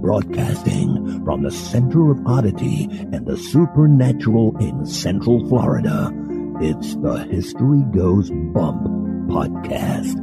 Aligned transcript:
Broadcasting 0.00 1.22
from 1.22 1.42
the 1.42 1.50
center 1.50 2.10
of 2.10 2.26
oddity 2.26 2.88
and 2.90 3.26
the 3.26 3.36
supernatural 3.36 4.56
in 4.58 4.86
Central 4.86 5.46
Florida, 5.48 6.10
it's 6.62 6.96
the 6.96 7.26
History 7.30 7.82
Goes 7.94 8.30
Bump 8.30 8.82
podcast. 9.28 10.16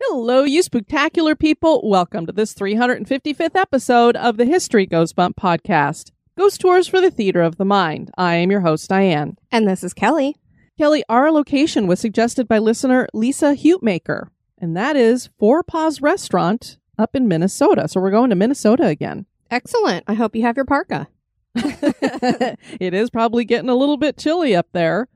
Hello, 0.00 0.42
you 0.42 0.62
spectacular 0.62 1.36
people. 1.36 1.88
Welcome 1.88 2.26
to 2.26 2.32
this 2.32 2.54
355th 2.54 3.54
episode 3.54 4.16
of 4.16 4.38
the 4.38 4.44
History 4.44 4.86
Goes 4.86 5.12
Bump 5.12 5.36
podcast. 5.36 6.10
Ghost 6.36 6.60
Tours 6.60 6.88
for 6.88 7.00
the 7.00 7.12
Theater 7.12 7.42
of 7.42 7.56
the 7.56 7.64
Mind. 7.64 8.10
I 8.18 8.34
am 8.34 8.50
your 8.50 8.60
host, 8.60 8.88
Diane. 8.90 9.38
And 9.52 9.68
this 9.68 9.84
is 9.84 9.94
Kelly. 9.94 10.34
Kelly, 10.78 11.02
our 11.08 11.32
location 11.32 11.88
was 11.88 11.98
suggested 11.98 12.46
by 12.46 12.60
listener 12.60 13.08
Lisa 13.12 13.56
Hutemaker, 13.56 14.28
and 14.58 14.76
that 14.76 14.94
is 14.94 15.28
Forepaugh's 15.36 16.00
Restaurant 16.00 16.78
up 16.96 17.16
in 17.16 17.26
Minnesota. 17.26 17.88
So 17.88 18.00
we're 18.00 18.12
going 18.12 18.30
to 18.30 18.36
Minnesota 18.36 18.86
again. 18.86 19.26
Excellent. 19.50 20.04
I 20.06 20.14
hope 20.14 20.36
you 20.36 20.42
have 20.42 20.54
your 20.54 20.64
parka. 20.64 21.08
it 21.56 22.94
is 22.94 23.10
probably 23.10 23.44
getting 23.44 23.68
a 23.68 23.74
little 23.74 23.96
bit 23.96 24.16
chilly 24.16 24.54
up 24.54 24.68
there. 24.72 25.08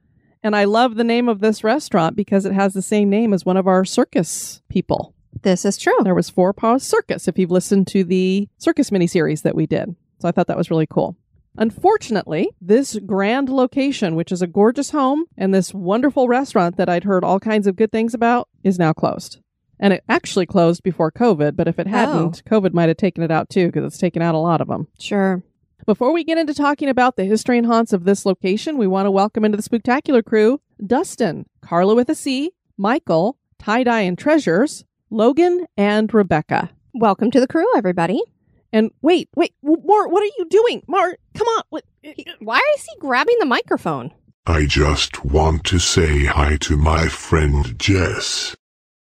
And 0.43 0.57
I 0.57 0.65
love 0.65 0.97
the 0.97 1.05
name 1.05 1.29
of 1.29 1.39
this 1.39 1.63
restaurant 1.63 2.17
because 2.17 2.45
it 2.45 2.53
has 2.53 2.75
the 2.75 2.83
same 2.83 3.09
name 3.09 3.33
as 3.33 3.47
one 3.47 3.57
of 3.57 3.69
our 3.69 3.85
circus 3.85 4.63
people. 4.69 5.15
This 5.43 5.65
is 5.65 5.79
true. 5.79 5.97
There 6.03 6.17
was 6.17 6.29
Forepaugh's 6.29 6.83
Circus 6.83 7.29
if 7.29 7.39
you've 7.39 7.53
listened 7.53 7.87
to 7.89 8.03
the 8.03 8.49
circus 8.59 8.91
miniseries 8.91 9.43
that 9.43 9.55
we 9.55 9.67
did. 9.67 9.95
So 10.19 10.27
I 10.27 10.33
thought 10.33 10.49
that 10.49 10.57
was 10.57 10.73
really 10.73 10.89
cool. 10.89 11.17
Unfortunately, 11.59 12.51
this 12.61 12.99
grand 13.05 13.49
location, 13.49 14.15
which 14.15 14.33
is 14.33 14.41
a 14.41 14.47
gorgeous 14.47 14.91
home 14.91 15.25
and 15.37 15.53
this 15.53 15.75
wonderful 15.75 16.27
restaurant 16.27 16.77
that 16.77 16.89
I'd 16.89 17.05
heard 17.05 17.25
all 17.25 17.39
kinds 17.39 17.67
of 17.67 17.77
good 17.77 17.93
things 17.93 18.15
about, 18.15 18.49
is 18.63 18.79
now 18.79 18.93
closed. 18.93 19.39
And 19.79 19.93
it 19.93 20.05
actually 20.09 20.47
closed 20.47 20.83
before 20.83 21.13
COVID, 21.13 21.57
but 21.57 21.69
if 21.69 21.79
it 21.79 21.87
hadn't, 21.87 22.43
oh. 22.47 22.51
COVID 22.51 22.73
might 22.73 22.89
have 22.89 22.97
taken 22.97 23.23
it 23.23 23.31
out 23.31 23.51
too 23.51 23.67
because 23.67 23.85
it's 23.85 23.99
taken 23.99 24.23
out 24.23 24.35
a 24.35 24.39
lot 24.39 24.61
of 24.61 24.69
them. 24.69 24.89
Sure. 24.99 25.43
Before 25.85 26.13
we 26.13 26.25
get 26.25 26.39
into 26.39 26.55
talking 26.55 26.89
about 26.89 27.17
the 27.17 27.25
history 27.25 27.59
and 27.59 27.67
haunts 27.67 27.93
of 27.93 28.05
this 28.05 28.25
location, 28.25 28.79
we 28.79 28.87
want 28.87 29.07
to 29.07 29.11
welcome 29.11 29.45
into 29.45 29.57
the 29.57 29.63
spectacular 29.63 30.23
crew 30.23 30.61
Dustin, 30.87 31.45
Carla 31.61 31.95
with 31.95 32.09
a 32.09 32.15
C, 32.15 32.53
Michael, 32.79 33.37
Tie 33.59 33.85
Dye 33.85 34.03
and 34.03 34.17
Treasures, 34.17 34.85
Logan, 35.11 35.67
and 35.77 36.13
Rebecca. 36.15 36.71
Welcome 36.95 37.31
to 37.33 37.41
the 37.41 37.49
crew, 37.49 37.67
everybody. 37.77 38.23
And 38.73 38.91
wait, 39.03 39.29
wait, 39.37 39.55
Mort, 39.63 40.11
what 40.11 40.23
are 40.23 40.33
you 40.39 40.47
doing? 40.49 40.83
Mart, 40.87 41.21
come 41.35 41.47
on. 41.47 41.63
What? 41.71 41.85
Why 42.41 42.61
is 42.77 42.85
he 42.85 42.99
grabbing 42.99 43.37
the 43.39 43.47
microphone? 43.47 44.13
I 44.47 44.67
just 44.67 45.25
want 45.25 45.65
to 45.65 45.79
say 45.79 46.25
hi 46.25 46.57
to 46.63 46.77
my 46.77 47.09
friend 47.09 47.79
Jess. 47.79 48.57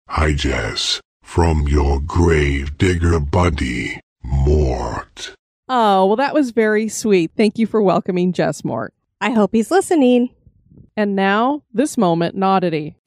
Hi, 0.09 0.33
Jess. 0.33 1.02
From 1.23 1.67
your 1.67 2.02
grave 2.02 2.78
digger 2.78 3.19
buddy, 3.19 4.00
Mort. 4.23 5.33
Oh, 5.69 6.06
well, 6.06 6.17
that 6.17 6.34
was 6.34 6.51
very 6.51 6.90
sweet. 6.90 7.31
Thank 7.38 7.57
you 7.57 7.66
for 7.66 7.81
welcoming 7.81 8.34
Jess 8.34 8.66
Mort. 8.66 8.94
I 9.22 9.31
hope 9.31 9.51
he's 9.53 9.72
listening. 9.72 10.29
And 10.97 11.16
now, 11.16 11.63
this 11.73 11.97
moment, 11.97 12.35
in 12.35 12.44
oddity. 12.44 12.97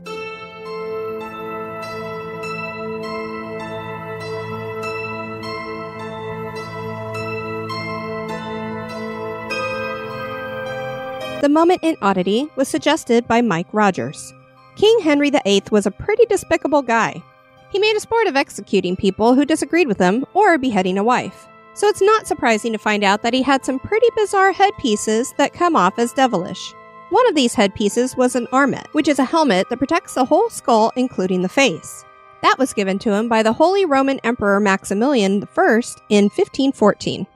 The 11.45 11.51
moment 11.51 11.81
in 11.83 11.99
oddity 12.01 12.49
was 12.57 12.69
suggested 12.69 13.29
by 13.29 13.43
Mike 13.43 13.67
Rogers. 13.71 14.33
King 14.77 15.01
Henry 15.01 15.29
VIII 15.29 15.65
was 15.71 15.85
a 15.85 15.91
pretty 15.91 16.25
despicable 16.25 16.81
guy. 16.81 17.23
He 17.71 17.79
made 17.79 17.95
a 17.95 18.01
sport 18.01 18.27
of 18.27 18.35
executing 18.35 18.97
people 18.97 19.35
who 19.35 19.45
disagreed 19.45 19.87
with 19.87 19.99
him 19.99 20.25
or 20.33 20.57
beheading 20.57 20.97
a 20.97 21.05
wife. 21.05 21.47
So 21.75 21.87
it's 21.87 22.01
not 22.01 22.27
surprising 22.27 22.73
to 22.73 22.79
find 22.79 23.05
out 23.05 23.21
that 23.21 23.35
he 23.35 23.43
had 23.43 23.63
some 23.63 23.79
pretty 23.79 24.07
bizarre 24.17 24.53
headpieces 24.53 25.35
that 25.37 25.53
come 25.53 25.77
off 25.77 25.99
as 25.99 26.15
devilish. 26.15 26.73
One 27.11 27.29
of 27.29 27.35
these 27.35 27.53
headpieces 27.53 28.17
was 28.17 28.35
an 28.35 28.49
armet, 28.51 28.87
which 28.93 29.07
is 29.07 29.19
a 29.19 29.25
helmet 29.25 29.69
that 29.69 29.77
protects 29.77 30.15
the 30.15 30.25
whole 30.25 30.49
skull, 30.49 30.93
including 30.97 31.43
the 31.43 31.51
face. 31.51 32.07
That 32.41 32.59
was 32.59 32.73
given 32.73 32.99
to 33.01 33.13
him 33.13 33.29
by 33.29 33.43
the 33.43 33.53
Holy 33.53 33.85
Roman 33.85 34.19
Emperor 34.21 34.61
Maximilian 34.61 35.47
I 35.59 35.83
in 36.09 36.25
1514. 36.25 37.27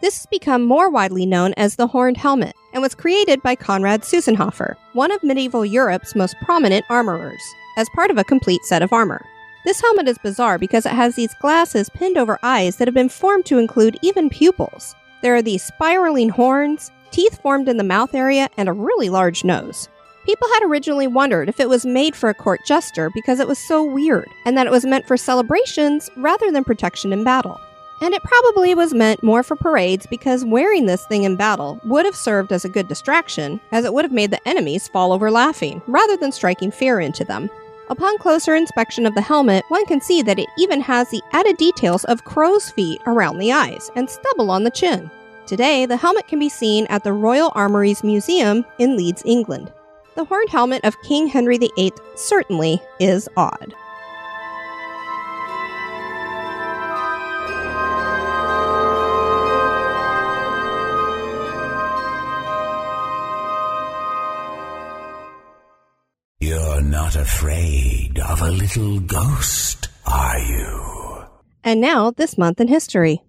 This 0.00 0.18
has 0.18 0.26
become 0.26 0.64
more 0.64 0.88
widely 0.88 1.26
known 1.26 1.54
as 1.56 1.74
the 1.74 1.88
horned 1.88 2.18
helmet 2.18 2.54
and 2.72 2.80
was 2.80 2.94
created 2.94 3.42
by 3.42 3.56
Konrad 3.56 4.02
Seusenhofer, 4.02 4.76
one 4.92 5.10
of 5.10 5.24
medieval 5.24 5.64
Europe's 5.64 6.14
most 6.14 6.36
prominent 6.40 6.84
armorers, 6.88 7.42
as 7.76 7.88
part 7.96 8.12
of 8.12 8.16
a 8.16 8.22
complete 8.22 8.62
set 8.62 8.80
of 8.80 8.92
armor. 8.92 9.24
This 9.64 9.80
helmet 9.80 10.06
is 10.06 10.18
bizarre 10.18 10.56
because 10.56 10.86
it 10.86 10.92
has 10.92 11.16
these 11.16 11.34
glasses 11.40 11.90
pinned 11.90 12.16
over 12.16 12.38
eyes 12.44 12.76
that 12.76 12.86
have 12.86 12.94
been 12.94 13.08
formed 13.08 13.44
to 13.46 13.58
include 13.58 13.98
even 14.00 14.30
pupils. 14.30 14.94
There 15.20 15.34
are 15.34 15.42
these 15.42 15.64
spiraling 15.64 16.28
horns, 16.28 16.92
teeth 17.10 17.42
formed 17.42 17.68
in 17.68 17.76
the 17.76 17.82
mouth 17.82 18.14
area, 18.14 18.48
and 18.56 18.68
a 18.68 18.72
really 18.72 19.08
large 19.08 19.42
nose. 19.42 19.88
People 20.24 20.48
had 20.54 20.62
originally 20.62 21.08
wondered 21.08 21.48
if 21.48 21.58
it 21.58 21.68
was 21.68 21.84
made 21.84 22.14
for 22.14 22.28
a 22.28 22.34
court 22.34 22.60
jester 22.66 23.10
because 23.14 23.40
it 23.40 23.48
was 23.48 23.58
so 23.58 23.82
weird, 23.82 24.28
and 24.44 24.56
that 24.56 24.66
it 24.66 24.70
was 24.70 24.86
meant 24.86 25.08
for 25.08 25.16
celebrations 25.16 26.08
rather 26.16 26.52
than 26.52 26.62
protection 26.62 27.12
in 27.12 27.24
battle. 27.24 27.58
And 28.00 28.14
it 28.14 28.22
probably 28.22 28.74
was 28.74 28.94
meant 28.94 29.22
more 29.22 29.42
for 29.42 29.56
parades 29.56 30.06
because 30.06 30.44
wearing 30.44 30.86
this 30.86 31.04
thing 31.06 31.24
in 31.24 31.36
battle 31.36 31.80
would 31.84 32.04
have 32.04 32.14
served 32.14 32.52
as 32.52 32.64
a 32.64 32.68
good 32.68 32.86
distraction, 32.86 33.60
as 33.72 33.84
it 33.84 33.92
would 33.92 34.04
have 34.04 34.12
made 34.12 34.30
the 34.30 34.48
enemies 34.48 34.86
fall 34.86 35.12
over 35.12 35.30
laughing, 35.30 35.82
rather 35.86 36.16
than 36.16 36.30
striking 36.30 36.70
fear 36.70 37.00
into 37.00 37.24
them. 37.24 37.50
Upon 37.90 38.18
closer 38.18 38.54
inspection 38.54 39.06
of 39.06 39.14
the 39.14 39.22
helmet, 39.22 39.64
one 39.68 39.86
can 39.86 40.00
see 40.00 40.22
that 40.22 40.38
it 40.38 40.48
even 40.58 40.80
has 40.82 41.10
the 41.10 41.22
added 41.32 41.56
details 41.56 42.04
of 42.04 42.24
crow's 42.24 42.70
feet 42.70 43.00
around 43.06 43.38
the 43.38 43.50
eyes 43.50 43.90
and 43.96 44.08
stubble 44.08 44.50
on 44.50 44.62
the 44.62 44.70
chin. 44.70 45.10
Today, 45.46 45.86
the 45.86 45.96
helmet 45.96 46.28
can 46.28 46.38
be 46.38 46.50
seen 46.50 46.86
at 46.90 47.02
the 47.02 47.14
Royal 47.14 47.50
Armouries 47.54 48.04
Museum 48.04 48.64
in 48.78 48.96
Leeds, 48.96 49.22
England. 49.24 49.72
The 50.14 50.24
horned 50.24 50.50
helmet 50.50 50.84
of 50.84 51.00
King 51.02 51.28
Henry 51.28 51.56
VIII 51.56 51.92
certainly 52.14 52.82
is 53.00 53.28
odd. 53.36 53.74
Not 67.08 67.22
afraid 67.22 68.18
of 68.18 68.42
a 68.42 68.50
little 68.50 69.00
ghost, 69.00 69.88
are 70.06 70.38
you? 70.38 71.24
And 71.64 71.80
now, 71.80 72.10
this 72.10 72.36
month 72.36 72.60
in 72.60 72.68
history. 72.68 73.22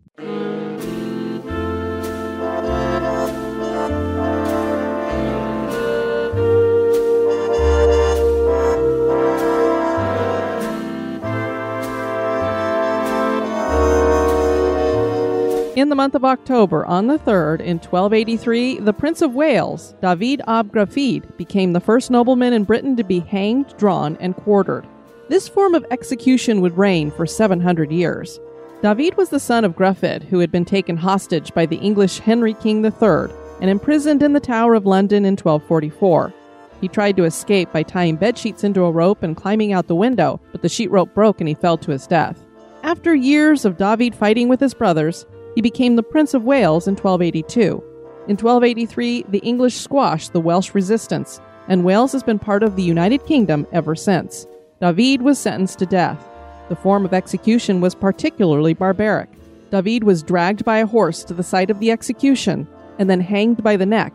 In 15.80 15.88
the 15.88 15.96
month 15.96 16.14
of 16.14 16.26
October, 16.26 16.86
on 16.88 17.08
the 17.08 17.18
3rd, 17.18 17.62
in 17.62 17.78
1283, 17.78 18.80
the 18.80 18.92
Prince 18.92 19.22
of 19.22 19.34
Wales, 19.34 19.96
David 20.02 20.42
ap 20.46 20.66
Gruffydd, 20.74 21.38
became 21.38 21.72
the 21.72 21.80
first 21.80 22.12
nobleman 22.12 22.52
in 22.52 22.66
Britain 22.66 22.98
to 22.98 23.04
be 23.06 23.22
hanged, 23.22 23.74
drawn, 23.78 24.18
and 24.20 24.36
quartered. 24.36 24.86
This 25.30 25.48
form 25.48 25.76
of 25.76 25.86
execution 25.90 26.60
would 26.60 26.78
reign 26.78 27.12
for 27.12 27.26
700 27.26 27.94
years. 27.94 28.42
David 28.84 29.16
was 29.16 29.30
the 29.30 29.40
son 29.40 29.64
of 29.64 29.78
Gruffydd, 29.78 30.24
who 30.24 30.40
had 30.40 30.52
been 30.52 30.66
taken 30.66 30.98
hostage 30.98 31.54
by 31.54 31.66
the 31.66 31.78
English 31.78 32.20
Henry 32.20 32.56
King 32.56 32.84
III 32.84 33.34
and 33.62 33.70
imprisoned 33.70 34.22
in 34.22 34.34
the 34.34 34.42
Tower 34.42 34.74
of 34.74 34.86
London 34.86 35.24
in 35.24 35.38
1244. 35.38 36.34
He 36.82 36.90
tried 36.90 37.16
to 37.16 37.24
escape 37.24 37.72
by 37.72 37.84
tying 37.84 38.18
bedsheets 38.18 38.66
into 38.66 38.84
a 38.84 38.92
rope 38.92 39.24
and 39.24 39.38
climbing 39.38 39.72
out 39.72 39.88
the 39.88 39.96
window, 39.96 40.42
but 40.52 40.62
the 40.62 40.68
sheet 40.68 40.92
rope 40.92 41.14
broke 41.14 41.40
and 41.40 41.48
he 41.48 41.56
fell 41.56 41.78
to 41.78 41.92
his 41.92 42.06
death. 42.06 42.46
After 42.84 43.16
years 43.16 43.64
of 43.64 43.78
David 43.78 44.14
fighting 44.14 44.50
with 44.50 44.60
his 44.60 44.74
brothers, 44.74 45.26
he 45.56 45.62
became 45.62 45.96
the 45.96 46.04
Prince 46.04 46.34
of 46.34 46.44
Wales 46.44 46.88
in 46.88 46.96
1282. 46.96 47.84
In 48.28 48.38
1283, 48.38 49.26
the 49.30 49.40
English 49.40 49.76
squashed 49.76 50.34
the 50.34 50.40
Welsh 50.40 50.74
resistance, 50.74 51.42
and 51.68 51.84
Wales 51.84 52.12
has 52.12 52.24
been 52.24 52.40
part 52.40 52.64
of 52.64 52.76
the 52.76 52.84
United 52.84 53.26
Kingdom 53.26 53.66
ever 53.72 53.96
since. 53.96 54.46
David 54.82 55.22
was 55.22 55.40
sentenced 55.40 55.80
to 55.80 55.86
death. 55.86 56.24
The 56.70 56.76
form 56.76 57.06
of 57.06 57.14
execution 57.14 57.82
was 57.82 57.96
particularly 57.96 58.74
barbaric. 58.74 59.30
David 59.72 60.04
was 60.04 60.24
dragged 60.24 60.64
by 60.64 60.78
a 60.78 60.86
horse 60.86 61.24
to 61.24 61.34
the 61.34 61.44
site 61.44 61.70
of 61.70 61.80
the 61.80 61.92
execution 61.92 62.68
and 62.98 63.10
then 63.10 63.22
hanged 63.22 63.64
by 63.64 63.76
the 63.76 63.86
neck, 63.86 64.14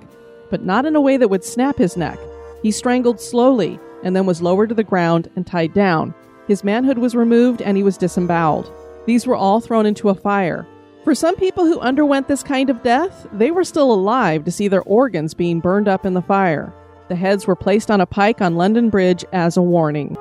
but 0.51 0.65
not 0.65 0.87
in 0.87 0.97
a 0.97 1.01
way 1.01 1.17
that 1.17 1.29
would 1.29 1.45
snap 1.45 1.77
his 1.77 1.97
neck. 1.97 2.19
He 2.63 2.71
strangled 2.71 3.21
slowly 3.21 3.79
and 4.03 4.15
then 4.15 4.27
was 4.27 4.43
lowered 4.43 4.69
to 4.69 4.75
the 4.75 4.85
ground 4.85 5.31
and 5.37 5.47
tied 5.47 5.75
down. 5.75 6.15
His 6.47 6.65
manhood 6.65 6.99
was 6.99 7.15
removed 7.15 7.63
and 7.63 7.77
he 7.77 7.83
was 7.83 7.97
disemboweled. 7.97 8.71
These 9.07 9.27
were 9.27 9.37
all 9.37 9.61
thrown 9.61 9.87
into 9.87 10.09
a 10.09 10.15
fire. 10.15 10.67
For 11.05 11.15
some 11.15 11.37
people 11.37 11.67
who 11.67 11.81
underwent 11.81 12.29
this 12.29 12.43
kind 12.43 12.71
of 12.71 12.83
death, 12.83 13.27
they 13.31 13.51
were 13.51 13.63
still 13.63 13.93
alive 13.93 14.43
to 14.47 14.51
see 14.51 14.69
their 14.69 14.83
organs 14.85 15.35
being 15.35 15.61
burned 15.61 15.87
up 15.87 16.07
in 16.07 16.15
the 16.15 16.23
fire. 16.23 16.73
The 17.09 17.15
heads 17.15 17.47
were 17.47 17.55
placed 17.55 17.91
on 17.91 18.01
a 18.01 18.07
pike 18.07 18.41
on 18.41 18.57
London 18.57 18.89
Bridge 18.89 19.23
as 19.31 19.59
a 19.59 19.63
warning. 19.63 20.17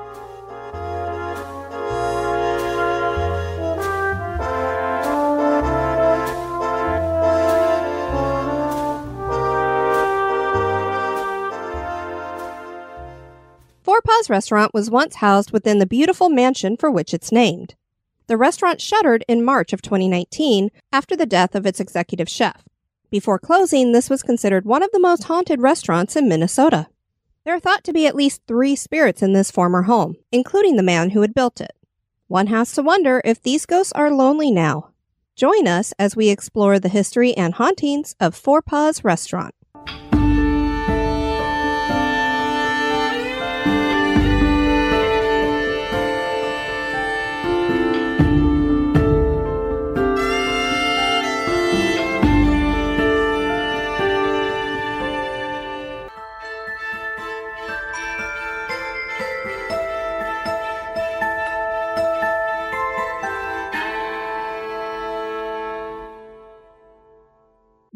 Forepaugh's 13.83 14.29
Restaurant 14.29 14.73
was 14.73 14.91
once 14.91 15.15
housed 15.15 15.51
within 15.51 15.79
the 15.79 15.85
beautiful 15.85 16.27
mansion 16.27 16.75
for 16.75 16.91
which 16.91 17.13
it's 17.13 17.31
named. 17.31 17.75
The 18.27 18.37
restaurant 18.37 18.79
shuttered 18.79 19.25
in 19.27 19.43
March 19.43 19.73
of 19.73 19.81
2019 19.81 20.69
after 20.91 21.15
the 21.15 21.25
death 21.25 21.55
of 21.55 21.65
its 21.65 21.79
executive 21.79 22.29
chef. 22.29 22.63
Before 23.09 23.37
closing, 23.37 23.91
this 23.91 24.09
was 24.09 24.23
considered 24.23 24.65
one 24.65 24.81
of 24.81 24.91
the 24.91 24.99
most 24.99 25.25
haunted 25.25 25.61
restaurants 25.61 26.15
in 26.15 26.29
Minnesota. 26.29 26.87
There 27.43 27.53
are 27.53 27.59
thought 27.59 27.83
to 27.83 27.93
be 27.93 28.07
at 28.07 28.15
least 28.15 28.41
three 28.47 28.75
spirits 28.75 29.21
in 29.21 29.33
this 29.33 29.51
former 29.51 29.83
home, 29.83 30.15
including 30.31 30.77
the 30.77 30.83
man 30.83 31.09
who 31.09 31.21
had 31.21 31.33
built 31.33 31.59
it. 31.59 31.75
One 32.27 32.47
has 32.47 32.71
to 32.73 32.81
wonder 32.81 33.21
if 33.25 33.41
these 33.41 33.65
ghosts 33.65 33.91
are 33.93 34.09
lonely 34.09 34.49
now. 34.49 34.91
Join 35.35 35.67
us 35.67 35.93
as 35.99 36.15
we 36.15 36.29
explore 36.29 36.79
the 36.79 36.89
history 36.89 37.35
and 37.35 37.55
hauntings 37.55 38.15
of 38.19 38.35
Forepaugh's 38.35 39.03
Restaurant. 39.03 39.53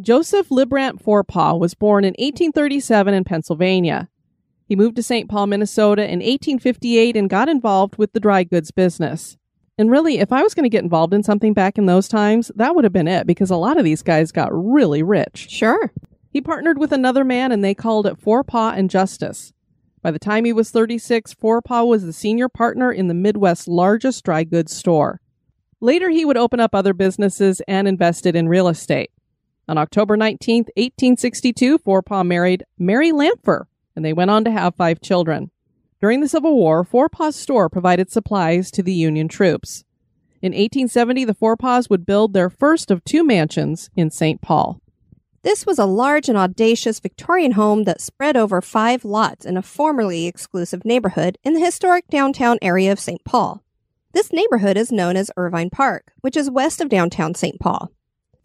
Joseph 0.08 0.48
Lybrandt 0.48 1.02
Forepaugh 1.02 1.60
was 1.60 1.74
born 1.74 2.06
in 2.06 2.12
1837 2.12 3.14
in 3.14 3.26
Pennsylvania. 3.26 4.08
He 4.66 4.74
moved 4.74 4.96
to 4.96 5.04
St. 5.04 5.30
Paul, 5.30 5.48
Minnesota 5.48 6.04
in 6.04 6.20
1858 6.20 7.18
and 7.18 7.30
got 7.30 7.50
involved 7.50 7.98
with 7.98 8.14
the 8.14 8.22
dry 8.22 8.46
goods 8.46 8.72
business. 8.72 9.36
And 9.78 9.92
really, 9.92 10.20
if 10.20 10.32
I 10.32 10.44
was 10.44 10.54
going 10.54 10.64
to 10.64 10.70
get 10.70 10.86
involved 10.86 11.14
in 11.14 11.24
something 11.24 11.52
back 11.52 11.78
in 11.78 11.88
those 11.88 12.08
times, 12.08 12.54
that 12.56 12.74
would 12.74 12.86
have 12.86 12.94
been 12.94 13.10
it 13.10 13.28
because 13.28 13.50
a 13.50 13.58
lot 13.58 13.78
of 13.78 13.84
these 13.84 14.02
guys 14.02 14.32
got 14.32 14.48
really 14.54 15.04
rich. 15.04 15.50
Sure. 15.50 15.92
He 16.32 16.40
partnered 16.40 16.78
with 16.78 16.94
another 16.94 17.26
man 17.26 17.52
and 17.52 17.62
they 17.62 17.76
called 17.76 18.08
it 18.08 18.18
Forepaugh 18.18 18.78
and 18.78 18.90
Justice. 18.90 19.52
By 20.02 20.12
the 20.12 20.20
time 20.20 20.46
he 20.46 20.54
was 20.54 20.72
36, 20.72 21.34
Forepaugh 21.34 21.86
was 21.86 22.06
the 22.06 22.14
senior 22.14 22.48
partner 22.48 22.94
in 22.94 23.10
the 23.10 23.14
Midwest's 23.14 23.68
largest 23.68 24.24
dry 24.24 24.46
goods 24.46 24.74
store. 24.74 25.20
Later, 25.82 26.10
he 26.10 26.24
would 26.24 26.38
open 26.38 26.62
up 26.62 26.74
other 26.74 26.94
businesses 26.94 27.62
and 27.68 27.90
invested 27.90 28.38
in 28.38 28.48
real 28.48 28.70
estate. 28.70 29.12
On 29.68 29.78
October 29.78 30.16
19, 30.16 30.64
1862, 30.76 31.78
Forepaugh 31.80 32.24
married 32.24 32.64
Mary 32.80 33.12
Lampher, 33.12 33.66
and 33.96 34.06
they 34.06 34.14
went 34.14 34.32
on 34.32 34.44
to 34.46 34.52
have 34.52 34.76
five 34.76 35.02
children. 35.02 35.52
During 36.00 36.22
the 36.22 36.30
Civil 36.30 36.56
War, 36.56 36.84
Forepaugh's 36.84 37.36
store 37.36 37.70
provided 37.70 38.12
supplies 38.12 38.72
to 38.72 38.84
the 38.84 38.94
Union 38.94 39.28
troops. 39.28 39.84
In 40.42 40.52
1870, 40.52 41.26
the 41.26 41.34
Forepaughs 41.34 41.90
would 41.90 42.06
build 42.06 42.34
their 42.34 42.50
first 42.50 42.92
of 42.92 43.04
two 43.04 43.26
mansions 43.26 43.90
in 43.96 44.12
St. 44.12 44.40
Paul. 44.40 44.80
This 45.42 45.66
was 45.66 45.80
a 45.80 45.86
large 45.86 46.30
and 46.30 46.38
audacious 46.38 47.00
Victorian 47.00 47.54
home 47.54 47.84
that 47.86 48.02
spread 48.02 48.38
over 48.38 48.62
five 48.62 49.04
lots 49.04 49.46
in 49.46 49.58
a 49.58 49.62
formerly 49.62 50.28
exclusive 50.28 50.86
neighborhood 50.86 51.38
in 51.44 51.54
the 51.54 51.60
historic 51.60 52.08
downtown 52.10 52.58
area 52.62 52.92
of 52.92 53.00
St. 53.00 53.24
Paul. 53.24 53.64
This 54.14 54.32
neighborhood 54.32 54.78
is 54.78 54.92
known 54.92 55.16
as 55.16 55.32
Irvine 55.36 55.70
Park, 55.70 56.14
which 56.22 56.38
is 56.38 56.50
west 56.50 56.80
of 56.80 56.90
downtown 56.90 57.34
St. 57.34 57.60
Paul. 57.60 57.92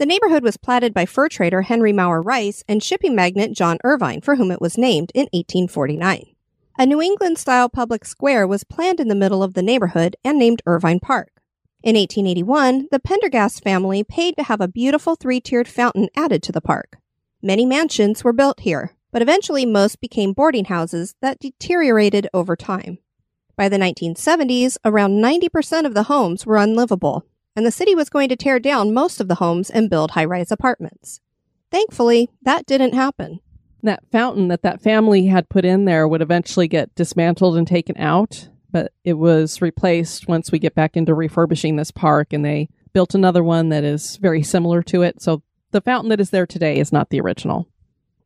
The 0.03 0.07
neighborhood 0.07 0.43
was 0.43 0.57
platted 0.57 0.93
by 0.93 1.07
fur 1.07 1.29
trader 1.29 1.63
Henry 1.63 1.93
Mower 1.93 2.21
Rice 2.21 2.65
and 2.67 2.83
shipping 2.83 3.15
magnate 3.15 3.53
John 3.53 3.79
Irvine, 3.85 4.21
for 4.21 4.35
whom 4.35 4.51
it 4.51 4.61
was 4.61 4.77
named 4.77 5.13
in 5.15 5.29
1849. 5.33 6.35
A 6.77 6.87
New 6.87 7.01
England 7.01 7.39
style 7.39 7.69
public 7.69 8.05
square 8.05 8.45
was 8.45 8.65
planned 8.65 8.99
in 8.99 9.07
the 9.07 9.15
middle 9.15 9.45
of 9.45 9.55
the 9.55 9.63
neighborhood 9.63 10.17
and 10.25 10.41
named 10.41 10.61
Irvine 10.67 10.99
Park. 10.99 11.31
In 11.85 11.95
1881, 11.95 12.89
the 12.91 12.99
Pendergast 12.99 13.63
family 13.63 14.03
paid 14.03 14.37
to 14.37 14.43
have 14.43 14.61
a 14.61 14.67
beautiful 14.67 15.15
three 15.15 15.41
tiered 15.41 15.69
fountain 15.69 16.09
added 16.17 16.43
to 16.43 16.51
the 16.51 16.61
park. 16.61 16.99
Many 17.41 17.65
mansions 17.65 18.25
were 18.25 18.33
built 18.33 18.59
here, 18.59 18.97
but 19.13 19.23
eventually 19.23 19.65
most 19.65 20.01
became 20.01 20.33
boarding 20.33 20.65
houses 20.65 21.15
that 21.23 21.39
deteriorated 21.39 22.27
over 22.35 22.57
time. 22.57 22.99
By 23.57 23.69
the 23.69 23.79
1970s, 23.79 24.79
around 24.85 25.23
90% 25.23 25.87
of 25.87 25.95
the 25.95 26.05
homes 26.05 26.45
were 26.45 26.57
unlivable, 26.57 27.25
and 27.55 27.67
the 27.67 27.71
city 27.71 27.95
was 27.95 28.11
going 28.11 28.29
to 28.29 28.37
tear 28.37 28.59
down 28.59 28.95
most 28.95 29.21
of 29.21 29.29
the 29.29 29.37
homes 29.37 29.71
and 29.71 29.91
build 29.91 30.13
high 30.13 30.25
rise 30.25 30.51
apartments. 30.51 31.21
Thankfully, 31.71 32.31
that 32.43 32.67
didn't 32.67 32.95
happen. 32.95 33.41
That 33.83 34.05
fountain 34.13 34.49
that 34.49 34.63
that 34.63 34.83
family 34.83 35.27
had 35.27 35.49
put 35.49 35.65
in 35.65 35.85
there 35.85 36.07
would 36.07 36.23
eventually 36.23 36.69
get 36.69 36.95
dismantled 36.95 37.57
and 37.57 37.67
taken 37.67 37.97
out, 37.97 38.49
but 38.71 38.93
it 39.05 39.15
was 39.15 39.61
replaced 39.61 40.29
once 40.29 40.53
we 40.53 40.59
get 40.59 40.75
back 40.75 40.97
into 40.97 41.15
refurbishing 41.15 41.77
this 41.77 41.91
park 41.91 42.33
and 42.33 42.45
they 42.45 42.69
built 42.93 43.15
another 43.15 43.43
one 43.43 43.71
that 43.71 43.85
is 43.85 44.17
very 44.19 44.43
similar 44.43 44.83
to 44.85 45.03
it. 45.03 45.21
So 45.21 45.43
the 45.73 45.81
fountain 45.81 46.11
that 46.11 46.21
is 46.21 46.31
there 46.31 46.47
today 46.47 46.79
is 46.79 46.93
not 46.93 47.11
the 47.11 47.21
original. 47.21 47.69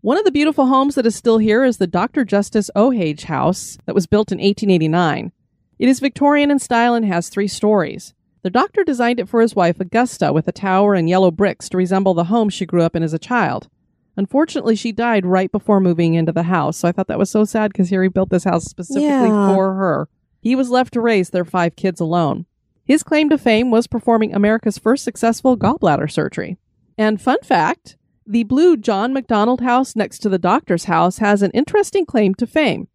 One 0.02 0.18
of 0.18 0.24
the 0.24 0.30
beautiful 0.30 0.66
homes 0.66 0.94
that 0.94 1.06
is 1.06 1.16
still 1.16 1.38
here 1.38 1.64
is 1.64 1.78
the 1.78 1.86
Dr. 1.86 2.24
Justus 2.24 2.70
Ohage 2.76 3.24
House 3.24 3.78
that 3.86 3.94
was 3.94 4.06
built 4.06 4.30
in 4.30 4.38
1889. 4.38 5.32
It 5.78 5.88
is 5.88 6.00
Victorian 6.00 6.50
in 6.50 6.58
style 6.58 6.94
and 6.94 7.04
has 7.06 7.28
three 7.28 7.48
stories. 7.48 8.14
The 8.46 8.50
doctor 8.50 8.84
designed 8.84 9.18
it 9.18 9.28
for 9.28 9.40
his 9.40 9.56
wife, 9.56 9.80
Augusta, 9.80 10.32
with 10.32 10.46
a 10.46 10.52
tower 10.52 10.94
and 10.94 11.08
yellow 11.08 11.32
bricks 11.32 11.68
to 11.68 11.76
resemble 11.76 12.14
the 12.14 12.26
home 12.26 12.48
she 12.48 12.64
grew 12.64 12.82
up 12.82 12.94
in 12.94 13.02
as 13.02 13.12
a 13.12 13.18
child. 13.18 13.68
Unfortunately, 14.16 14.76
she 14.76 14.92
died 14.92 15.26
right 15.26 15.50
before 15.50 15.80
moving 15.80 16.14
into 16.14 16.30
the 16.30 16.44
house, 16.44 16.76
so 16.76 16.86
I 16.86 16.92
thought 16.92 17.08
that 17.08 17.18
was 17.18 17.28
so 17.28 17.44
sad 17.44 17.72
because 17.72 17.90
Harry 17.90 18.06
built 18.08 18.30
this 18.30 18.44
house 18.44 18.62
specifically 18.62 19.30
Yeah. 19.30 19.52
for 19.52 19.74
her. 19.74 20.08
He 20.40 20.54
was 20.54 20.70
left 20.70 20.92
to 20.92 21.00
raise 21.00 21.30
their 21.30 21.44
five 21.44 21.74
kids 21.74 22.00
alone. 22.00 22.46
His 22.84 23.02
claim 23.02 23.30
to 23.30 23.36
fame 23.36 23.72
was 23.72 23.88
performing 23.88 24.32
America's 24.32 24.78
first 24.78 25.02
successful 25.02 25.56
gallbladder 25.58 26.08
surgery. 26.08 26.56
And 26.96 27.20
fun 27.20 27.38
fact 27.42 27.96
the 28.28 28.44
blue 28.44 28.76
John 28.76 29.12
McDonald 29.12 29.60
house 29.60 29.96
next 29.96 30.20
to 30.20 30.28
the 30.28 30.38
doctor's 30.38 30.84
house 30.84 31.18
has 31.18 31.42
an 31.42 31.50
interesting 31.50 32.06
claim 32.06 32.32
to 32.36 32.46
fame. 32.46 32.86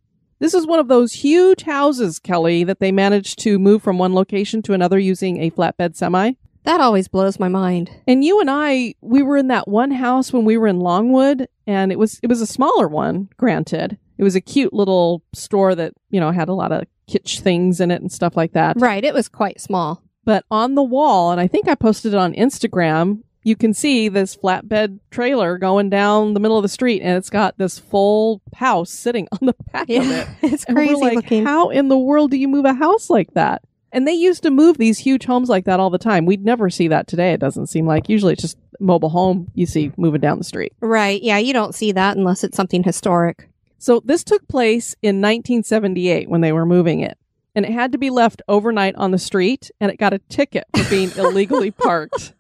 This 0.42 0.56
is 0.56 0.66
one 0.66 0.80
of 0.80 0.88
those 0.88 1.14
huge 1.14 1.62
houses, 1.62 2.18
Kelly, 2.18 2.64
that 2.64 2.80
they 2.80 2.92
managed 2.92 3.38
to 3.44 3.60
move 3.60 3.84
from 3.84 4.00
one 4.00 4.16
location 4.16 4.64
to 4.64 4.74
another 4.74 4.98
using 4.98 5.40
a 5.40 5.52
flatbed 5.52 5.96
semi. 5.96 6.32
That 6.64 6.82
always 6.82 7.08
blows 7.08 7.40
my 7.40 7.48
mind. 7.48 7.92
And 8.08 8.24
you 8.24 8.40
and 8.40 8.50
I, 8.50 8.96
we 9.02 9.22
were 9.22 9.38
in 9.38 9.50
that 9.50 9.68
one 9.68 9.92
house 9.92 10.34
when 10.34 10.44
we 10.44 10.58
were 10.58 10.66
in 10.66 10.80
Longwood, 10.80 11.48
and 11.68 11.92
it 11.92 12.00
was 12.00 12.20
it 12.24 12.28
was 12.28 12.42
a 12.42 12.48
smaller 12.48 12.88
one, 12.88 13.30
granted. 13.38 14.00
It 14.18 14.24
was 14.24 14.36
a 14.36 14.42
cute 14.42 14.74
little 14.74 15.24
store 15.32 15.76
that, 15.76 15.94
you 16.10 16.20
know, 16.20 16.32
had 16.32 16.50
a 16.50 16.54
lot 16.54 16.72
of 16.72 16.86
kitsch 17.08 17.42
things 17.42 17.80
in 17.80 17.92
it 17.92 18.02
and 18.02 18.12
stuff 18.12 18.36
like 18.36 18.54
that. 18.54 18.78
Right, 18.80 19.04
it 19.04 19.14
was 19.14 19.30
quite 19.30 19.62
small. 19.62 20.02
But 20.26 20.46
on 20.50 20.74
the 20.74 20.82
wall, 20.82 21.32
and 21.32 21.40
I 21.40 21.46
think 21.46 21.68
I 21.68 21.76
posted 21.76 22.16
it 22.16 22.18
on 22.18 22.34
Instagram, 22.34 23.22
you 23.44 23.56
can 23.56 23.74
see 23.74 24.08
this 24.10 24.36
flatbed 24.36 25.00
trailer 25.10 25.58
going 25.58 25.90
down 25.90 26.34
the 26.34 26.40
middle 26.40 26.58
of 26.58 26.64
the 26.64 26.70
street, 26.70 27.02
and 27.02 27.18
it's 27.18 27.30
got 27.30 27.58
this 27.58 27.80
full 27.80 28.42
house 28.56 28.90
sitting 28.92 29.28
on 29.42 29.48
the 29.48 29.56
back 29.72 29.90
of 29.90 30.10
it. 30.10 30.28
It's 30.44 30.64
And 30.66 30.76
crazy 30.76 30.96
like, 30.96 31.16
looking. 31.16 31.46
how 31.46 31.70
in 31.70 31.88
the 31.88 31.98
world 31.98 32.32
do 32.32 32.38
you 32.38 32.48
move 32.48 32.66
a 32.66 32.74
house 32.74 33.10
like 33.10 33.34
that? 33.34 33.64
And 33.94 34.08
they 34.08 34.14
used 34.14 34.44
to 34.44 34.52
move 34.52 34.78
these 34.78 35.00
huge 35.00 35.26
homes 35.26 35.50
like 35.50 35.66
that 35.66 35.80
all 35.82 35.90
the 35.90 35.98
time. 35.98 36.26
We'd 36.26 36.46
never 36.46 36.70
see 36.70 36.88
that 36.88 37.08
today, 37.08 37.34
it 37.34 37.40
doesn't 37.42 37.68
seem 37.68 37.86
like. 37.86 38.08
Usually 38.08 38.34
it's 38.34 38.42
just 38.42 38.58
mobile 38.80 39.10
home 39.10 39.52
you 39.54 39.66
see 39.66 39.92
moving 39.98 40.22
down 40.22 40.38
the 40.38 40.44
street. 40.46 40.74
Right, 40.80 41.22
yeah, 41.22 41.38
you 41.38 41.52
don't 41.52 41.76
see 41.76 41.92
that 41.92 42.16
unless 42.18 42.44
it's 42.44 42.56
something 42.56 42.84
historic. 42.84 43.50
So 43.80 44.02
this 44.06 44.24
took 44.24 44.48
place 44.48 44.96
in 45.02 45.16
1978 45.18 46.30
when 46.30 46.42
they 46.42 46.52
were 46.54 46.66
moving 46.66 47.00
it. 47.02 47.18
And 47.54 47.66
it 47.66 47.72
had 47.74 47.92
to 47.92 47.98
be 47.98 48.10
left 48.10 48.42
overnight 48.48 48.96
on 48.96 49.12
the 49.12 49.18
street, 49.18 49.70
and 49.82 49.92
it 49.92 49.98
got 49.98 50.14
a 50.14 50.20
ticket 50.30 50.64
for 50.74 50.90
being 50.90 51.12
illegally 51.18 51.72
parked. 51.72 52.32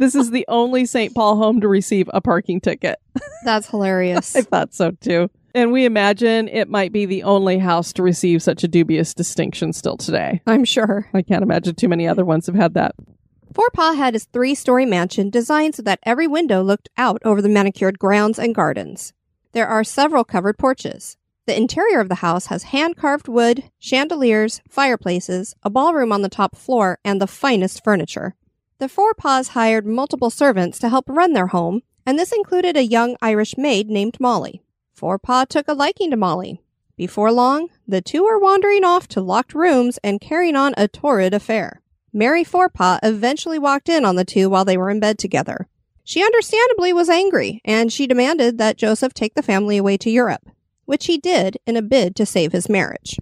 This 0.00 0.14
is 0.14 0.30
the 0.30 0.46
only 0.48 0.86
St. 0.86 1.14
Paul 1.14 1.36
home 1.36 1.60
to 1.60 1.68
receive 1.68 2.08
a 2.14 2.22
parking 2.22 2.58
ticket. 2.58 2.98
That's 3.44 3.68
hilarious. 3.68 4.34
I 4.34 4.40
thought 4.40 4.72
so 4.72 4.92
too. 4.92 5.28
And 5.54 5.72
we 5.72 5.84
imagine 5.84 6.48
it 6.48 6.70
might 6.70 6.90
be 6.90 7.04
the 7.04 7.22
only 7.22 7.58
house 7.58 7.92
to 7.92 8.02
receive 8.02 8.42
such 8.42 8.64
a 8.64 8.68
dubious 8.68 9.12
distinction 9.12 9.74
still 9.74 9.98
today. 9.98 10.40
I'm 10.46 10.64
sure. 10.64 11.06
I 11.12 11.20
can't 11.20 11.42
imagine 11.42 11.74
too 11.74 11.88
many 11.88 12.08
other 12.08 12.24
ones 12.24 12.46
have 12.46 12.54
had 12.54 12.72
that. 12.74 12.94
Forepaugh 13.52 13.94
had 13.94 14.14
his 14.14 14.24
three 14.24 14.54
story 14.54 14.86
mansion 14.86 15.28
designed 15.28 15.74
so 15.74 15.82
that 15.82 16.00
every 16.04 16.26
window 16.26 16.62
looked 16.62 16.88
out 16.96 17.20
over 17.22 17.42
the 17.42 17.50
manicured 17.50 17.98
grounds 17.98 18.38
and 18.38 18.54
gardens. 18.54 19.12
There 19.52 19.68
are 19.68 19.84
several 19.84 20.24
covered 20.24 20.56
porches. 20.56 21.18
The 21.44 21.58
interior 21.58 22.00
of 22.00 22.08
the 22.08 22.16
house 22.16 22.46
has 22.46 22.62
hand 22.62 22.96
carved 22.96 23.28
wood, 23.28 23.64
chandeliers, 23.78 24.62
fireplaces, 24.66 25.54
a 25.62 25.68
ballroom 25.68 26.10
on 26.10 26.22
the 26.22 26.30
top 26.30 26.56
floor, 26.56 26.98
and 27.04 27.20
the 27.20 27.26
finest 27.26 27.84
furniture. 27.84 28.34
The 28.80 28.88
Forepaughs 28.88 29.48
hired 29.48 29.84
multiple 29.84 30.30
servants 30.30 30.78
to 30.78 30.88
help 30.88 31.04
run 31.06 31.34
their 31.34 31.48
home, 31.48 31.82
and 32.06 32.18
this 32.18 32.32
included 32.32 32.78
a 32.78 32.82
young 32.82 33.14
Irish 33.20 33.58
maid 33.58 33.90
named 33.90 34.16
Molly. 34.18 34.62
Forepaugh 34.94 35.44
took 35.44 35.68
a 35.68 35.74
liking 35.74 36.10
to 36.10 36.16
Molly. 36.16 36.62
Before 36.96 37.30
long, 37.30 37.68
the 37.86 38.00
two 38.00 38.22
were 38.22 38.38
wandering 38.38 38.82
off 38.82 39.06
to 39.08 39.20
locked 39.20 39.54
rooms 39.54 39.98
and 40.02 40.18
carrying 40.18 40.56
on 40.56 40.72
a 40.78 40.88
torrid 40.88 41.34
affair. 41.34 41.82
Mary 42.10 42.42
Forepaugh 42.42 42.98
eventually 43.02 43.58
walked 43.58 43.90
in 43.90 44.06
on 44.06 44.16
the 44.16 44.24
two 44.24 44.48
while 44.48 44.64
they 44.64 44.78
were 44.78 44.88
in 44.88 44.98
bed 44.98 45.18
together. 45.18 45.68
She 46.02 46.24
understandably 46.24 46.94
was 46.94 47.10
angry, 47.10 47.60
and 47.66 47.92
she 47.92 48.06
demanded 48.06 48.56
that 48.56 48.78
Joseph 48.78 49.12
take 49.12 49.34
the 49.34 49.42
family 49.42 49.76
away 49.76 49.98
to 49.98 50.08
Europe, 50.08 50.48
which 50.86 51.04
he 51.04 51.18
did 51.18 51.58
in 51.66 51.76
a 51.76 51.82
bid 51.82 52.16
to 52.16 52.24
save 52.24 52.52
his 52.52 52.70
marriage. 52.70 53.18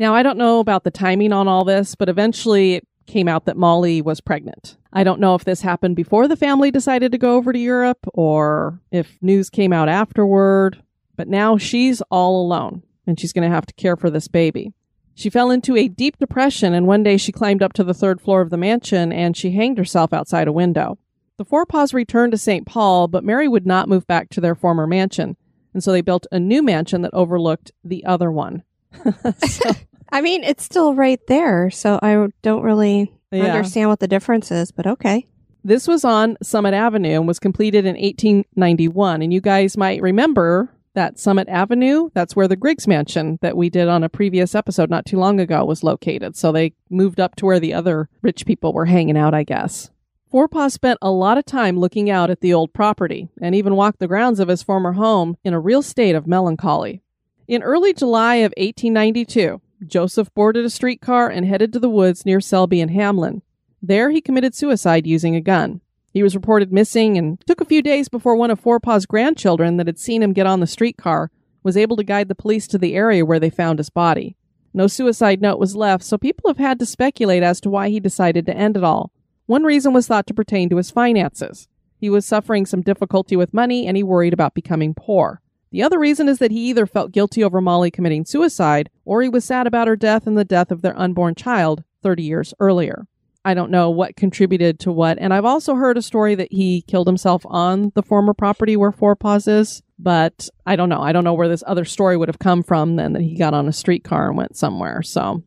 Now, 0.00 0.16
I 0.16 0.24
don't 0.24 0.36
know 0.36 0.58
about 0.58 0.82
the 0.82 0.90
timing 0.90 1.32
on 1.32 1.46
all 1.46 1.64
this, 1.64 1.94
but 1.94 2.08
eventually 2.08 2.74
it 2.74 2.88
came 3.06 3.28
out 3.28 3.44
that 3.44 3.56
Molly 3.56 4.02
was 4.02 4.20
pregnant. 4.20 4.76
I 4.96 5.04
don't 5.04 5.20
know 5.20 5.34
if 5.34 5.44
this 5.44 5.60
happened 5.60 5.94
before 5.94 6.26
the 6.26 6.38
family 6.38 6.70
decided 6.70 7.12
to 7.12 7.18
go 7.18 7.36
over 7.36 7.52
to 7.52 7.58
Europe 7.58 7.98
or 8.14 8.80
if 8.90 9.18
news 9.20 9.50
came 9.50 9.70
out 9.70 9.90
afterward, 9.90 10.82
but 11.16 11.28
now 11.28 11.58
she's 11.58 12.00
all 12.10 12.40
alone 12.40 12.82
and 13.06 13.20
she's 13.20 13.34
going 13.34 13.46
to 13.46 13.54
have 13.54 13.66
to 13.66 13.74
care 13.74 13.96
for 13.96 14.08
this 14.08 14.26
baby. 14.26 14.72
She 15.14 15.28
fell 15.28 15.50
into 15.50 15.76
a 15.76 15.88
deep 15.88 16.16
depression 16.18 16.72
and 16.72 16.86
one 16.86 17.02
day 17.02 17.18
she 17.18 17.30
climbed 17.30 17.62
up 17.62 17.74
to 17.74 17.84
the 17.84 17.92
third 17.92 18.22
floor 18.22 18.40
of 18.40 18.48
the 18.48 18.56
mansion 18.56 19.12
and 19.12 19.36
she 19.36 19.50
hanged 19.50 19.76
herself 19.76 20.14
outside 20.14 20.48
a 20.48 20.52
window. 20.52 20.96
The 21.36 21.44
Forepaughs 21.44 21.92
returned 21.92 22.32
to 22.32 22.38
St. 22.38 22.64
Paul, 22.64 23.06
but 23.06 23.22
Mary 23.22 23.48
would 23.48 23.66
not 23.66 23.90
move 23.90 24.06
back 24.06 24.30
to 24.30 24.40
their 24.40 24.54
former 24.54 24.86
mansion, 24.86 25.36
and 25.74 25.84
so 25.84 25.92
they 25.92 26.00
built 26.00 26.26
a 26.32 26.40
new 26.40 26.62
mansion 26.62 27.02
that 27.02 27.12
overlooked 27.12 27.70
the 27.84 28.02
other 28.06 28.32
one. 28.32 28.62
so, 29.46 29.72
I 30.10 30.22
mean, 30.22 30.42
it's 30.42 30.64
still 30.64 30.94
right 30.94 31.20
there, 31.26 31.68
so 31.68 31.98
I 32.02 32.28
don't 32.40 32.62
really 32.62 33.12
yeah. 33.30 33.44
understand 33.44 33.88
what 33.88 34.00
the 34.00 34.08
difference 34.08 34.50
is, 34.50 34.70
but 34.70 34.86
okay. 34.86 35.26
This 35.64 35.88
was 35.88 36.04
on 36.04 36.36
Summit 36.42 36.74
Avenue 36.74 37.16
and 37.16 37.26
was 37.26 37.40
completed 37.40 37.84
in 37.84 37.96
1891. 37.96 39.22
And 39.22 39.32
you 39.32 39.40
guys 39.40 39.76
might 39.76 40.00
remember 40.00 40.70
that 40.94 41.18
Summit 41.18 41.48
Avenue, 41.48 42.08
that's 42.14 42.36
where 42.36 42.48
the 42.48 42.56
Griggs 42.56 42.86
Mansion 42.86 43.38
that 43.42 43.56
we 43.56 43.68
did 43.68 43.88
on 43.88 44.04
a 44.04 44.08
previous 44.08 44.54
episode 44.54 44.90
not 44.90 45.04
too 45.04 45.18
long 45.18 45.40
ago 45.40 45.64
was 45.64 45.82
located. 45.82 46.36
So 46.36 46.52
they 46.52 46.72
moved 46.88 47.20
up 47.20 47.36
to 47.36 47.46
where 47.46 47.60
the 47.60 47.74
other 47.74 48.08
rich 48.22 48.46
people 48.46 48.72
were 48.72 48.86
hanging 48.86 49.16
out, 49.16 49.34
I 49.34 49.42
guess. 49.42 49.90
Forepaugh 50.32 50.70
spent 50.70 50.98
a 51.02 51.10
lot 51.10 51.38
of 51.38 51.44
time 51.44 51.78
looking 51.78 52.10
out 52.10 52.30
at 52.30 52.40
the 52.40 52.54
old 52.54 52.72
property 52.72 53.28
and 53.40 53.54
even 53.54 53.76
walked 53.76 54.00
the 54.00 54.08
grounds 54.08 54.40
of 54.40 54.48
his 54.48 54.62
former 54.62 54.92
home 54.92 55.36
in 55.44 55.52
a 55.52 55.60
real 55.60 55.82
state 55.82 56.14
of 56.14 56.26
melancholy. 56.26 57.02
In 57.46 57.62
early 57.62 57.92
July 57.92 58.36
of 58.36 58.52
1892, 58.56 59.60
Joseph 59.84 60.32
boarded 60.34 60.64
a 60.64 60.70
streetcar 60.70 61.28
and 61.28 61.44
headed 61.44 61.72
to 61.72 61.78
the 61.78 61.90
woods 61.90 62.24
near 62.24 62.40
Selby 62.40 62.80
and 62.80 62.90
Hamline. 62.90 63.42
There 63.82 64.10
he 64.10 64.20
committed 64.20 64.54
suicide 64.54 65.06
using 65.06 65.36
a 65.36 65.40
gun. 65.40 65.80
He 66.12 66.22
was 66.22 66.34
reported 66.34 66.72
missing 66.72 67.18
and 67.18 67.38
took 67.46 67.60
a 67.60 67.66
few 67.66 67.82
days 67.82 68.08
before 68.08 68.36
one 68.36 68.50
of 68.50 68.58
Forepaugh's 68.58 69.04
grandchildren 69.04 69.76
that 69.76 69.86
had 69.86 69.98
seen 69.98 70.22
him 70.22 70.32
get 70.32 70.46
on 70.46 70.60
the 70.60 70.66
streetcar 70.66 71.30
was 71.62 71.76
able 71.76 71.96
to 71.96 72.04
guide 72.04 72.28
the 72.28 72.34
police 72.34 72.66
to 72.68 72.78
the 72.78 72.94
area 72.94 73.26
where 73.26 73.40
they 73.40 73.50
found 73.50 73.78
his 73.78 73.90
body. 73.90 74.36
No 74.72 74.86
suicide 74.86 75.42
note 75.42 75.58
was 75.58 75.76
left, 75.76 76.04
so 76.04 76.16
people 76.16 76.48
have 76.48 76.58
had 76.58 76.78
to 76.78 76.86
speculate 76.86 77.42
as 77.42 77.60
to 77.60 77.70
why 77.70 77.88
he 77.88 78.00
decided 78.00 78.46
to 78.46 78.56
end 78.56 78.76
it 78.76 78.84
all. 78.84 79.10
One 79.46 79.64
reason 79.64 79.92
was 79.92 80.06
thought 80.06 80.26
to 80.28 80.34
pertain 80.34 80.68
to 80.70 80.76
his 80.76 80.90
finances. 80.90 81.68
He 81.98 82.10
was 82.10 82.24
suffering 82.26 82.66
some 82.66 82.82
difficulty 82.82 83.36
with 83.36 83.54
money 83.54 83.86
and 83.86 83.96
he 83.96 84.02
worried 84.02 84.32
about 84.32 84.54
becoming 84.54 84.94
poor. 84.94 85.40
The 85.76 85.82
other 85.82 85.98
reason 85.98 86.26
is 86.26 86.38
that 86.38 86.52
he 86.52 86.70
either 86.70 86.86
felt 86.86 87.12
guilty 87.12 87.44
over 87.44 87.60
Molly 87.60 87.90
committing 87.90 88.24
suicide 88.24 88.88
or 89.04 89.20
he 89.20 89.28
was 89.28 89.44
sad 89.44 89.66
about 89.66 89.88
her 89.88 89.94
death 89.94 90.26
and 90.26 90.34
the 90.34 90.42
death 90.42 90.70
of 90.70 90.80
their 90.80 90.98
unborn 90.98 91.34
child 91.34 91.84
30 92.02 92.22
years 92.22 92.54
earlier. 92.58 93.06
I 93.44 93.52
don't 93.52 93.70
know 93.70 93.90
what 93.90 94.16
contributed 94.16 94.80
to 94.80 94.90
what. 94.90 95.18
And 95.18 95.34
I've 95.34 95.44
also 95.44 95.74
heard 95.74 95.98
a 95.98 96.02
story 96.02 96.34
that 96.34 96.50
he 96.50 96.80
killed 96.80 97.06
himself 97.06 97.42
on 97.44 97.92
the 97.94 98.02
former 98.02 98.32
property 98.32 98.74
where 98.74 98.90
Forepaugh's 98.90 99.46
is, 99.46 99.82
but 99.98 100.48
I 100.64 100.76
don't 100.76 100.88
know. 100.88 101.02
I 101.02 101.12
don't 101.12 101.24
know 101.24 101.34
where 101.34 101.46
this 101.46 101.62
other 101.66 101.84
story 101.84 102.16
would 102.16 102.30
have 102.30 102.38
come 102.38 102.62
from 102.62 102.96
then 102.96 103.12
that 103.12 103.20
he 103.20 103.36
got 103.36 103.52
on 103.52 103.68
a 103.68 103.72
streetcar 103.74 104.28
and 104.28 104.38
went 104.38 104.56
somewhere. 104.56 105.02
So 105.02 105.42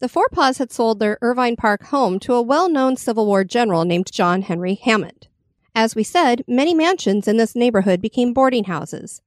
the 0.00 0.08
Forepaughs 0.08 0.58
had 0.58 0.72
sold 0.72 0.98
their 0.98 1.16
Irvine 1.22 1.54
Park 1.54 1.84
home 1.84 2.18
to 2.18 2.34
a 2.34 2.42
well 2.42 2.68
known 2.68 2.96
Civil 2.96 3.24
War 3.24 3.44
general 3.44 3.84
named 3.84 4.10
John 4.10 4.42
Henry 4.42 4.74
Hammond. 4.74 5.28
As 5.76 5.94
we 5.94 6.02
said, 6.02 6.42
many 6.48 6.74
mansions 6.74 7.28
in 7.28 7.36
this 7.36 7.54
neighborhood 7.54 8.02
became 8.02 8.32
boarding 8.32 8.64
houses. 8.64 9.22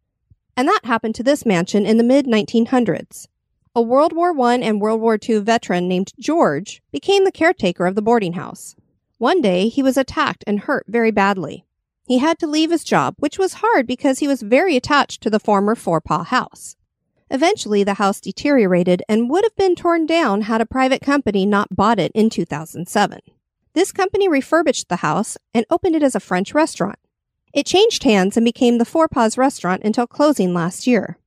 And 0.56 0.68
that 0.68 0.86
happened 0.86 1.16
to 1.16 1.24
this 1.24 1.46
mansion 1.46 1.86
in 1.86 1.98
the 1.98 2.04
mid 2.04 2.26
1900s. 2.26 3.28
A 3.76 3.82
World 3.82 4.14
War 4.14 4.40
I 4.40 4.56
and 4.58 4.80
World 4.80 5.02
War 5.02 5.18
II 5.18 5.40
veteran 5.40 5.88
named 5.88 6.14
George 6.20 6.84
became 6.92 7.26
the 7.26 7.32
caretaker 7.32 7.88
of 7.88 7.96
the 7.96 8.04
boarding 8.04 8.34
house. 8.34 8.76
One 9.18 9.42
day, 9.42 9.68
he 9.68 9.82
was 9.82 9.98
attacked 9.98 10.44
and 10.46 10.60
hurt 10.60 10.86
very 10.88 11.10
badly. 11.10 11.66
He 12.06 12.20
had 12.20 12.38
to 12.40 12.48
leave 12.48 12.70
his 12.70 12.84
job, 12.84 13.16
which 13.18 13.40
was 13.40 13.56
hard 13.56 13.88
because 13.88 14.20
he 14.20 14.28
was 14.28 14.42
very 14.42 14.76
attached 14.76 15.22
to 15.24 15.30
the 15.30 15.40
former 15.40 15.74
Forepaugh 15.74 16.26
house. 16.26 16.76
Eventually, 17.32 17.84
the 17.84 17.96
house 17.96 18.20
deteriorated 18.20 19.02
and 19.10 19.30
would 19.30 19.44
have 19.44 19.56
been 19.56 19.76
torn 19.76 20.06
down 20.06 20.42
had 20.42 20.62
a 20.62 20.68
private 20.68 21.02
company 21.02 21.46
not 21.46 21.76
bought 21.76 22.00
it 22.00 22.12
in 22.14 22.30
2007. 22.30 23.20
This 23.74 23.92
company 23.92 24.30
refurbished 24.30 24.88
the 24.90 24.98
house 24.98 25.36
and 25.54 25.66
opened 25.72 25.96
it 25.96 26.04
as 26.04 26.14
a 26.14 26.20
French 26.20 26.54
restaurant. 26.54 27.00
It 27.54 27.68
changed 27.68 28.04
hands 28.04 28.36
and 28.36 28.44
became 28.44 28.80
the 28.80 28.86
Forepaugh's 28.86 29.38
restaurant 29.38 29.84
until 29.84 30.08
closing 30.08 30.56
last 30.56 30.88
year. 30.88 31.20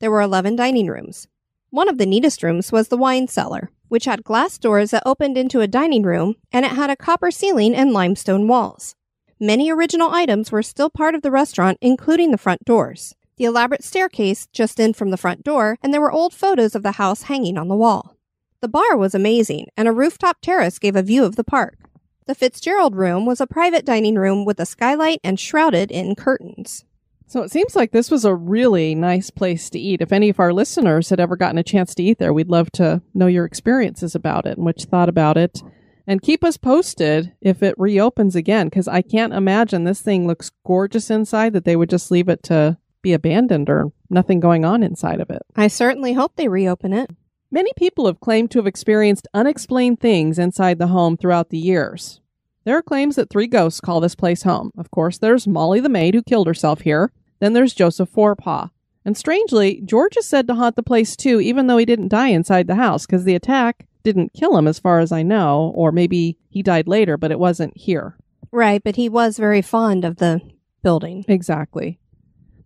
There 0.00 0.10
were 0.10 0.20
11 0.20 0.56
dining 0.56 0.86
rooms. 0.86 1.28
One 1.70 1.88
of 1.88 1.96
the 1.96 2.04
neatest 2.04 2.42
rooms 2.42 2.70
was 2.70 2.88
the 2.88 2.98
wine 2.98 3.26
cellar, 3.26 3.70
which 3.88 4.04
had 4.04 4.22
glass 4.22 4.58
doors 4.58 4.90
that 4.90 5.02
opened 5.06 5.38
into 5.38 5.62
a 5.62 5.66
dining 5.66 6.02
room, 6.02 6.34
and 6.52 6.66
it 6.66 6.72
had 6.72 6.90
a 6.90 6.96
copper 6.96 7.30
ceiling 7.30 7.74
and 7.74 7.90
limestone 7.90 8.46
walls. 8.46 8.94
Many 9.40 9.70
original 9.70 10.10
items 10.10 10.52
were 10.52 10.62
still 10.62 10.90
part 10.90 11.14
of 11.14 11.22
the 11.22 11.30
restaurant, 11.30 11.78
including 11.80 12.32
the 12.32 12.38
front 12.38 12.66
doors, 12.66 13.14
the 13.38 13.44
elaborate 13.46 13.82
staircase 13.82 14.48
just 14.52 14.78
in 14.78 14.92
from 14.92 15.10
the 15.10 15.16
front 15.16 15.42
door, 15.42 15.78
and 15.82 15.94
there 15.94 16.02
were 16.02 16.12
old 16.12 16.34
photos 16.34 16.74
of 16.74 16.82
the 16.82 16.92
house 16.92 17.22
hanging 17.22 17.56
on 17.56 17.68
the 17.68 17.76
wall. 17.76 18.14
The 18.60 18.68
bar 18.68 18.94
was 18.94 19.14
amazing, 19.14 19.68
and 19.74 19.88
a 19.88 19.92
rooftop 19.92 20.42
terrace 20.42 20.78
gave 20.78 20.96
a 20.96 21.02
view 21.02 21.24
of 21.24 21.36
the 21.36 21.44
park. 21.44 21.78
The 22.26 22.34
Fitzgerald 22.34 22.94
room 22.94 23.26
was 23.26 23.40
a 23.40 23.46
private 23.46 23.84
dining 23.84 24.14
room 24.14 24.44
with 24.44 24.60
a 24.60 24.66
skylight 24.66 25.20
and 25.24 25.40
shrouded 25.40 25.90
in 25.90 26.14
curtains. 26.14 26.84
So 27.26 27.42
it 27.42 27.50
seems 27.50 27.74
like 27.74 27.92
this 27.92 28.10
was 28.10 28.24
a 28.24 28.34
really 28.34 28.94
nice 28.94 29.30
place 29.30 29.70
to 29.70 29.78
eat. 29.78 30.02
If 30.02 30.12
any 30.12 30.28
of 30.28 30.38
our 30.38 30.52
listeners 30.52 31.08
had 31.08 31.18
ever 31.18 31.34
gotten 31.34 31.58
a 31.58 31.62
chance 31.62 31.94
to 31.94 32.02
eat 32.02 32.18
there, 32.18 32.32
we'd 32.32 32.50
love 32.50 32.70
to 32.72 33.02
know 33.14 33.26
your 33.26 33.44
experiences 33.44 34.14
about 34.14 34.46
it 34.46 34.56
and 34.56 34.64
what 34.64 34.80
you 34.80 34.86
thought 34.86 35.08
about 35.08 35.36
it. 35.36 35.62
And 36.06 36.20
keep 36.20 36.44
us 36.44 36.56
posted 36.56 37.32
if 37.40 37.62
it 37.62 37.74
reopens 37.78 38.36
again, 38.36 38.66
because 38.66 38.86
I 38.86 39.02
can't 39.02 39.32
imagine 39.32 39.84
this 39.84 40.02
thing 40.02 40.26
looks 40.26 40.50
gorgeous 40.66 41.10
inside 41.10 41.54
that 41.54 41.64
they 41.64 41.74
would 41.74 41.90
just 41.90 42.10
leave 42.10 42.28
it 42.28 42.42
to 42.44 42.76
be 43.02 43.12
abandoned 43.12 43.70
or 43.70 43.92
nothing 44.10 44.38
going 44.38 44.64
on 44.64 44.82
inside 44.82 45.20
of 45.20 45.30
it. 45.30 45.42
I 45.56 45.68
certainly 45.68 46.12
hope 46.12 46.36
they 46.36 46.48
reopen 46.48 46.92
it. 46.92 47.10
Many 47.54 47.72
people 47.76 48.06
have 48.06 48.18
claimed 48.18 48.50
to 48.52 48.58
have 48.60 48.66
experienced 48.66 49.28
unexplained 49.34 50.00
things 50.00 50.38
inside 50.38 50.78
the 50.78 50.86
home 50.86 51.18
throughout 51.18 51.50
the 51.50 51.58
years. 51.58 52.22
There 52.64 52.78
are 52.78 52.82
claims 52.82 53.16
that 53.16 53.28
three 53.28 53.46
ghosts 53.46 53.78
call 53.78 54.00
this 54.00 54.14
place 54.14 54.44
home. 54.44 54.72
Of 54.78 54.90
course, 54.90 55.18
there's 55.18 55.46
Molly 55.46 55.78
the 55.78 55.90
maid 55.90 56.14
who 56.14 56.22
killed 56.22 56.46
herself 56.46 56.80
here. 56.80 57.12
Then 57.40 57.52
there's 57.52 57.74
Joseph 57.74 58.08
Forepaugh. 58.08 58.70
And 59.04 59.18
strangely, 59.18 59.82
George 59.84 60.16
is 60.16 60.26
said 60.26 60.46
to 60.46 60.54
haunt 60.54 60.76
the 60.76 60.82
place 60.82 61.14
too, 61.14 61.42
even 61.42 61.66
though 61.66 61.76
he 61.76 61.84
didn't 61.84 62.08
die 62.08 62.28
inside 62.28 62.68
the 62.68 62.76
house, 62.76 63.04
because 63.04 63.24
the 63.24 63.34
attack 63.34 63.86
didn't 64.02 64.32
kill 64.32 64.56
him, 64.56 64.66
as 64.66 64.78
far 64.78 65.00
as 65.00 65.12
I 65.12 65.22
know, 65.22 65.72
or 65.74 65.92
maybe 65.92 66.38
he 66.48 66.62
died 66.62 66.88
later, 66.88 67.18
but 67.18 67.30
it 67.30 67.38
wasn't 67.38 67.76
here. 67.76 68.16
Right, 68.50 68.82
but 68.82 68.96
he 68.96 69.10
was 69.10 69.36
very 69.36 69.60
fond 69.60 70.06
of 70.06 70.16
the 70.16 70.40
building. 70.82 71.26
Exactly. 71.28 71.98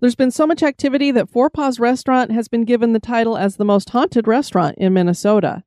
There's 0.01 0.15
been 0.15 0.31
so 0.31 0.47
much 0.47 0.63
activity 0.63 1.11
that 1.13 1.31
Forepaugh's 1.31 1.81
Restaurant 1.81 2.31
has 2.31 2.49
been 2.49 2.65
given 2.65 2.93
the 2.93 3.01
title 3.01 3.39
as 3.39 3.57
the 3.57 3.65
most 3.65 3.91
haunted 3.91 4.29
restaurant 4.29 4.77
in 4.77 4.93
Minnesota. 4.93 5.63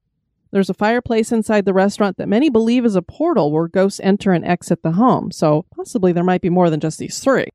There's 0.51 0.69
a 0.69 0.75
fireplace 0.75 1.31
inside 1.31 1.65
the 1.65 1.74
restaurant 1.74 2.17
that 2.17 2.29
many 2.29 2.50
believe 2.50 2.86
is 2.86 2.95
a 2.95 3.01
portal 3.01 3.51
where 3.51 3.67
ghosts 3.67 4.00
enter 4.03 4.31
and 4.31 4.45
exit 4.45 4.83
the 4.83 4.93
home, 4.93 5.31
so 5.31 5.65
possibly 5.75 6.12
there 6.12 6.24
might 6.24 6.41
be 6.41 6.50
more 6.50 6.69
than 6.69 6.79
just 6.79 7.00
these 7.00 7.19
three. 7.19 7.48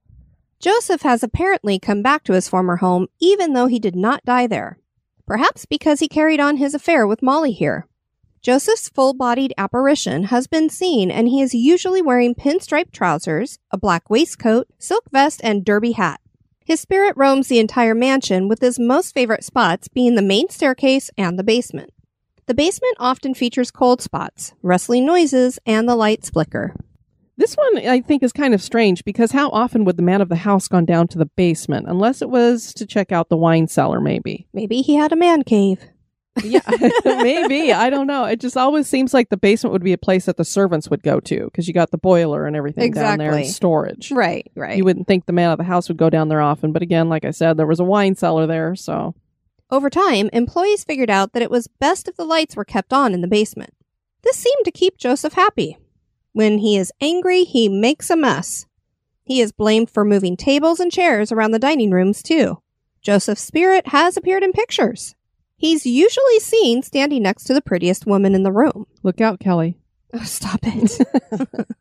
Joseph 0.59 1.03
has 1.03 1.23
apparently 1.23 1.79
come 1.79 2.03
back 2.03 2.25
to 2.25 2.33
his 2.33 2.49
former 2.49 2.77
home 2.77 3.07
even 3.21 3.53
though 3.53 3.67
he 3.67 3.79
did 3.79 3.95
not 3.95 4.25
die 4.25 4.47
there. 4.47 4.79
Perhaps 5.27 5.67
because 5.67 6.01
he 6.01 6.09
carried 6.09 6.41
on 6.41 6.57
his 6.57 6.75
affair 6.75 7.07
with 7.07 7.23
Molly 7.23 7.53
here. 7.53 7.87
Joseph's 8.43 8.89
full 8.89 9.15
bodied 9.15 9.55
apparition 9.57 10.25
has 10.25 10.47
been 10.47 10.69
seen 10.69 11.11
and 11.11 11.29
he 11.29 11.41
is 11.41 11.55
usually 11.55 12.03
wearing 12.03 12.35
pinstripe 12.35 12.93
trousers, 12.93 13.59
a 13.71 13.79
black 13.79 14.11
waistcoat, 14.11 14.69
silk 14.79 15.05
vest, 15.11 15.41
and 15.43 15.65
derby 15.65 15.93
hat. 15.93 16.21
His 16.65 16.81
spirit 16.81 17.13
roams 17.15 17.49
the 17.49 17.59
entire 17.59 17.95
mansion, 17.95 18.49
with 18.49 18.61
his 18.61 18.79
most 18.79 19.13
favorite 19.13 19.45
spots 19.45 19.87
being 19.87 20.15
the 20.15 20.23
main 20.23 20.49
staircase 20.49 21.11
and 21.19 21.39
the 21.39 21.45
basement. 21.45 21.93
The 22.47 22.55
basement 22.55 22.97
often 22.99 23.35
features 23.35 23.71
cold 23.71 24.01
spots, 24.01 24.55
rustling 24.63 25.05
noises, 25.05 25.59
and 25.67 25.87
the 25.87 25.95
lights 25.95 26.31
flicker. 26.31 26.75
This 27.37 27.55
one 27.55 27.87
I 27.87 28.01
think 28.01 28.23
is 28.23 28.33
kind 28.33 28.55
of 28.55 28.63
strange 28.63 29.05
because 29.05 29.33
how 29.33 29.51
often 29.51 29.85
would 29.85 29.99
the 29.99 30.03
man 30.03 30.23
of 30.23 30.31
the 30.31 30.37
house 30.37 30.67
gone 30.67 30.87
down 30.87 31.07
to 31.09 31.19
the 31.19 31.27
basement 31.27 31.87
unless 31.87 32.23
it 32.23 32.31
was 32.31 32.73
to 32.75 32.87
check 32.87 33.13
out 33.13 33.29
the 33.29 33.37
wine 33.37 33.69
cellar 33.69 34.01
maybe. 34.01 34.47
Maybe 34.55 34.81
he 34.81 34.95
had 34.95 35.13
a 35.13 35.17
man 35.17 35.43
cave. 35.43 35.85
Yeah, 36.43 36.61
maybe. 37.05 37.73
I 37.73 37.91
don't 37.91 38.07
know. 38.07 38.25
It 38.25 38.41
just 38.41 38.57
always 38.57 38.89
seems 38.89 39.15
like 39.15 39.29
the 39.29 39.37
basement 39.37 39.73
would 39.73 39.85
be 39.85 39.93
a 39.93 39.99
place 39.99 40.25
that 40.27 40.37
the 40.37 40.45
servants 40.45 40.91
would 40.91 41.03
go 41.03 41.21
to 41.21 41.45
because 41.45 41.69
you 41.69 41.75
got 41.75 41.91
the 41.91 41.99
boiler 41.99 42.47
and 42.47 42.57
everything 42.57 42.91
down 42.93 43.19
there 43.19 43.33
and 43.33 43.47
storage. 43.47 44.11
Right, 44.11 44.51
right. 44.57 44.77
You 44.77 44.85
wouldn't 44.85 45.07
think 45.07 45.27
the 45.27 45.33
man 45.33 45.51
of 45.51 45.59
the 45.59 45.65
house 45.65 45.89
would 45.89 45.97
go 45.97 46.11
down 46.11 46.29
there 46.29 46.41
often, 46.41 46.73
but 46.73 46.83
again, 46.83 47.09
like 47.09 47.25
I 47.25 47.31
said, 47.31 47.57
there 47.57 47.67
was 47.67 47.81
a 47.81 47.85
wine 47.85 48.17
cellar 48.17 48.47
there, 48.47 48.75
so 48.75 49.15
Over 49.71 49.89
time, 49.91 50.29
employees 50.33 50.83
figured 50.85 51.11
out 51.11 51.33
that 51.33 51.43
it 51.43 51.51
was 51.51 51.69
best 51.69 52.09
if 52.09 52.17
the 52.17 52.25
lights 52.25 52.57
were 52.57 52.65
kept 52.65 52.93
on 52.93 53.15
in 53.15 53.21
the 53.21 53.29
basement. 53.29 53.73
This 54.23 54.37
seemed 54.37 54.65
to 54.65 54.71
keep 54.73 54.97
Joseph 54.99 55.35
happy. 55.35 55.79
When 56.33 56.59
he 56.59 56.77
is 56.77 56.93
angry, 57.01 57.45
he 57.45 57.69
makes 57.69 58.11
a 58.11 58.17
mess. 58.17 58.67
He 59.23 59.41
is 59.41 59.53
blamed 59.53 59.89
for 59.89 60.05
moving 60.05 60.37
tables 60.37 60.81
and 60.81 60.91
chairs 60.91 61.31
around 61.31 61.53
the 61.53 61.59
dining 61.59 61.93
rooms, 61.93 62.23
too. 62.23 62.61
Joseph's 63.03 63.43
spirit 63.43 63.89
has 63.89 64.17
appeared 64.17 64.43
in 64.43 64.53
pictures. 64.53 65.15
He's 65.65 65.87
usually 65.87 66.41
seen 66.41 66.83
standing 66.83 67.23
next 67.23 67.45
to 67.45 67.55
the 67.55 67.63
prettiest 67.63 68.07
woman 68.07 68.35
in 68.35 68.43
the 68.43 68.53
room. 68.53 68.87
look 69.03 69.23
out, 69.23 69.41
Kelly. 69.41 69.79
Oh, 70.13 70.23
stop 70.23 70.61
it. 70.63 70.99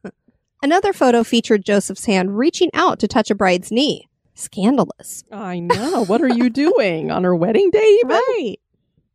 Another 0.63 0.93
photo 0.93 1.21
featured 1.25 1.65
Joseph's 1.65 2.05
hand 2.05 2.37
reaching 2.37 2.69
out 2.73 2.97
to 2.99 3.09
touch 3.09 3.29
a 3.29 3.35
bride's 3.35 3.73
knee. 3.73 4.07
Scandalous. 4.35 5.25
I 5.33 5.59
know. 5.59 6.05
What 6.05 6.21
are 6.21 6.33
you 6.33 6.49
doing 6.49 7.11
on 7.11 7.25
her 7.25 7.35
wedding 7.35 7.71
day? 7.71 7.99
Even? 8.05 8.09
Right. 8.09 8.55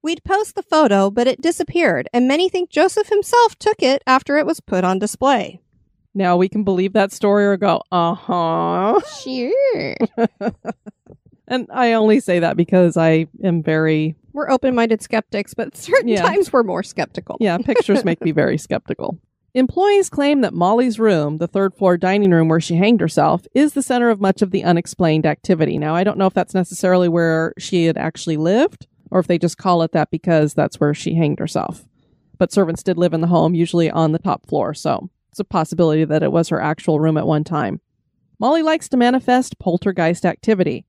We'd 0.02 0.22
post 0.22 0.54
the 0.54 0.62
photo, 0.62 1.10
but 1.10 1.26
it 1.26 1.40
disappeared, 1.40 2.10
and 2.12 2.28
many 2.28 2.50
think 2.50 2.68
Joseph 2.68 3.08
himself 3.08 3.58
took 3.58 3.82
it 3.82 4.02
after 4.06 4.37
it 4.37 4.44
was 4.44 4.60
put 4.60 4.84
on 4.84 4.98
display. 4.98 5.62
Now 6.12 6.37
we 6.37 6.50
can 6.50 6.62
believe 6.62 6.92
that 6.92 7.10
story 7.12 7.46
or 7.46 7.56
go, 7.56 7.80
uh 7.90 8.14
huh. 8.14 9.00
Sure. 9.22 9.96
And 11.48 11.66
I 11.72 11.94
only 11.94 12.20
say 12.20 12.38
that 12.40 12.56
because 12.56 12.96
I 12.96 13.26
am 13.42 13.62
very, 13.62 14.14
we're 14.32 14.50
open 14.50 14.74
minded 14.74 15.02
skeptics, 15.02 15.54
but 15.54 15.76
certain 15.76 16.08
Yeah. 16.08 16.22
times 16.22 16.52
we're 16.52 16.62
more 16.62 16.82
skeptical. 16.82 17.38
yeah, 17.40 17.56
pictures 17.58 18.04
make 18.04 18.22
me 18.22 18.30
very 18.32 18.58
skeptical. 18.58 19.18
Employees 19.54 20.10
claim 20.10 20.42
that 20.42 20.52
Molly's 20.52 20.98
room, 21.00 21.38
the 21.38 21.46
third 21.46 21.74
floor 21.74 21.96
dining 21.96 22.30
room 22.30 22.48
where 22.48 22.60
she 22.60 22.76
hanged 22.76 23.00
herself, 23.00 23.46
is 23.54 23.72
the 23.72 23.82
center 23.82 24.10
of 24.10 24.20
much 24.20 24.42
of 24.42 24.50
the 24.50 24.62
unexplained 24.62 25.24
activity. 25.24 25.78
Now, 25.78 25.94
I 25.94 26.04
don't 26.04 26.18
know 26.18 26.26
if 26.26 26.34
that's 26.34 26.52
necessarily 26.54 27.08
where 27.08 27.54
she 27.58 27.86
had 27.86 27.96
actually 27.96 28.36
lived 28.36 28.86
or 29.10 29.18
if 29.18 29.26
they 29.26 29.38
just 29.38 29.56
call 29.56 29.82
it 29.82 29.92
that 29.92 30.10
because 30.10 30.52
that's 30.52 30.78
where 30.78 30.92
she 30.92 31.14
hanged 31.14 31.38
herself. 31.38 31.86
But 32.36 32.52
servants 32.52 32.82
did 32.82 32.98
live 32.98 33.14
in 33.14 33.22
the 33.22 33.26
home, 33.28 33.54
usually 33.54 33.90
on 33.90 34.12
the 34.12 34.18
top 34.18 34.46
floor, 34.46 34.74
so 34.74 35.08
it's 35.30 35.40
a 35.40 35.44
possibility 35.44 36.04
that 36.04 36.22
it 36.22 36.30
was 36.30 36.50
her 36.50 36.60
actual 36.60 37.00
room 37.00 37.16
at 37.16 37.26
one 37.26 37.42
time. 37.42 37.80
Molly 38.38 38.62
likes 38.62 38.88
to 38.90 38.96
manifest 38.98 39.58
poltergeist 39.58 40.24
activity. 40.26 40.84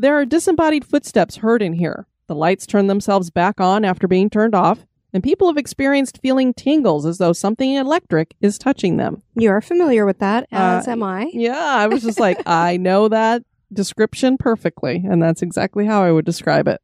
There 0.00 0.14
are 0.14 0.24
disembodied 0.24 0.84
footsteps 0.84 1.38
heard 1.38 1.60
in 1.60 1.72
here. 1.72 2.06
The 2.28 2.36
lights 2.36 2.66
turn 2.66 2.86
themselves 2.86 3.30
back 3.30 3.60
on 3.60 3.84
after 3.84 4.06
being 4.06 4.30
turned 4.30 4.54
off, 4.54 4.86
and 5.12 5.24
people 5.24 5.48
have 5.48 5.56
experienced 5.56 6.20
feeling 6.22 6.54
tingles 6.54 7.04
as 7.04 7.18
though 7.18 7.32
something 7.32 7.74
electric 7.74 8.36
is 8.40 8.58
touching 8.58 8.96
them. 8.96 9.24
You 9.34 9.50
are 9.50 9.60
familiar 9.60 10.06
with 10.06 10.20
that, 10.20 10.46
as 10.52 10.86
Uh, 10.86 10.92
am 10.92 11.02
I. 11.02 11.28
Yeah, 11.34 11.58
I 11.58 11.88
was 11.88 12.04
just 12.04 12.20
like, 12.20 12.40
I 12.46 12.76
know 12.76 13.08
that 13.08 13.42
description 13.72 14.38
perfectly, 14.38 15.04
and 15.04 15.20
that's 15.20 15.42
exactly 15.42 15.84
how 15.84 16.04
I 16.04 16.12
would 16.12 16.24
describe 16.24 16.68
it. 16.68 16.80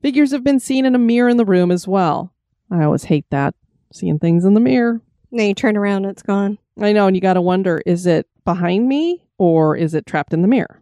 Figures 0.00 0.30
have 0.32 0.42
been 0.42 0.58
seen 0.58 0.86
in 0.86 0.94
a 0.94 0.98
mirror 0.98 1.28
in 1.28 1.36
the 1.36 1.44
room 1.44 1.70
as 1.70 1.86
well. 1.86 2.32
I 2.70 2.82
always 2.84 3.04
hate 3.04 3.26
that, 3.28 3.54
seeing 3.92 4.18
things 4.18 4.42
in 4.46 4.54
the 4.54 4.60
mirror. 4.60 5.02
Then 5.30 5.48
you 5.48 5.54
turn 5.54 5.76
around 5.76 6.06
and 6.06 6.12
it's 6.12 6.22
gone. 6.22 6.56
I 6.80 6.92
know, 6.94 7.08
and 7.08 7.14
you 7.14 7.20
got 7.20 7.34
to 7.34 7.42
wonder 7.42 7.82
is 7.84 8.06
it 8.06 8.26
behind 8.46 8.88
me 8.88 9.26
or 9.36 9.76
is 9.76 9.92
it 9.92 10.06
trapped 10.06 10.32
in 10.32 10.40
the 10.40 10.48
mirror? 10.48 10.80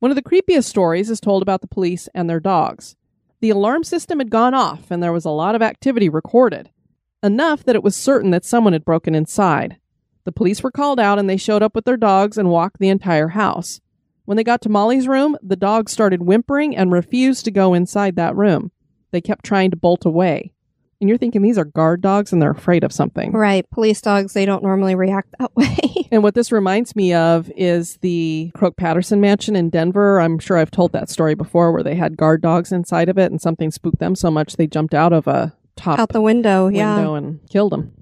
One 0.00 0.12
of 0.12 0.16
the 0.16 0.22
creepiest 0.22 0.64
stories 0.64 1.10
is 1.10 1.20
told 1.20 1.42
about 1.42 1.60
the 1.60 1.66
police 1.66 2.08
and 2.14 2.30
their 2.30 2.38
dogs. 2.38 2.94
The 3.40 3.50
alarm 3.50 3.82
system 3.82 4.18
had 4.18 4.30
gone 4.30 4.54
off 4.54 4.90
and 4.90 5.02
there 5.02 5.12
was 5.12 5.24
a 5.24 5.30
lot 5.30 5.54
of 5.54 5.62
activity 5.62 6.08
recorded, 6.08 6.70
enough 7.22 7.64
that 7.64 7.74
it 7.74 7.82
was 7.82 7.96
certain 7.96 8.30
that 8.30 8.44
someone 8.44 8.74
had 8.74 8.84
broken 8.84 9.14
inside. 9.14 9.78
The 10.24 10.32
police 10.32 10.62
were 10.62 10.70
called 10.70 11.00
out 11.00 11.18
and 11.18 11.28
they 11.28 11.36
showed 11.36 11.62
up 11.62 11.74
with 11.74 11.84
their 11.84 11.96
dogs 11.96 12.38
and 12.38 12.48
walked 12.48 12.78
the 12.78 12.90
entire 12.90 13.28
house. 13.28 13.80
When 14.24 14.36
they 14.36 14.44
got 14.44 14.60
to 14.62 14.68
Molly's 14.68 15.08
room, 15.08 15.36
the 15.42 15.56
dogs 15.56 15.90
started 15.90 16.22
whimpering 16.22 16.76
and 16.76 16.92
refused 16.92 17.44
to 17.46 17.50
go 17.50 17.74
inside 17.74 18.14
that 18.16 18.36
room. 18.36 18.70
They 19.10 19.20
kept 19.20 19.44
trying 19.44 19.70
to 19.70 19.76
bolt 19.76 20.04
away. 20.04 20.52
And 21.00 21.08
you're 21.08 21.18
thinking 21.18 21.42
these 21.42 21.58
are 21.58 21.64
guard 21.64 22.00
dogs 22.00 22.32
and 22.32 22.42
they're 22.42 22.50
afraid 22.50 22.82
of 22.82 22.92
something. 22.92 23.30
Right. 23.32 23.68
Police 23.70 24.00
dogs, 24.00 24.32
they 24.32 24.44
don't 24.44 24.64
normally 24.64 24.96
react 24.96 25.32
that 25.38 25.50
way. 25.56 26.08
And 26.10 26.22
what 26.22 26.34
this 26.34 26.50
reminds 26.50 26.96
me 26.96 27.12
of 27.14 27.50
is 27.56 27.98
the 27.98 28.50
Croke 28.54 28.76
Patterson 28.76 29.20
mansion 29.20 29.54
in 29.54 29.70
Denver. 29.70 30.20
I'm 30.20 30.38
sure 30.38 30.56
I've 30.58 30.70
told 30.72 30.92
that 30.92 31.08
story 31.08 31.34
before 31.34 31.70
where 31.72 31.84
they 31.84 31.94
had 31.94 32.16
guard 32.16 32.42
dogs 32.42 32.72
inside 32.72 33.08
of 33.08 33.16
it 33.18 33.30
and 33.30 33.40
something 33.40 33.70
spooked 33.70 34.00
them 34.00 34.16
so 34.16 34.30
much 34.30 34.56
they 34.56 34.66
jumped 34.66 34.94
out 34.94 35.12
of 35.12 35.26
a 35.28 35.54
top 35.76 35.98
Out 36.00 36.08
the 36.08 36.20
window, 36.20 36.66
yeah. 36.66 36.98
and 37.14 37.40
killed 37.48 37.72
them. 37.72 37.92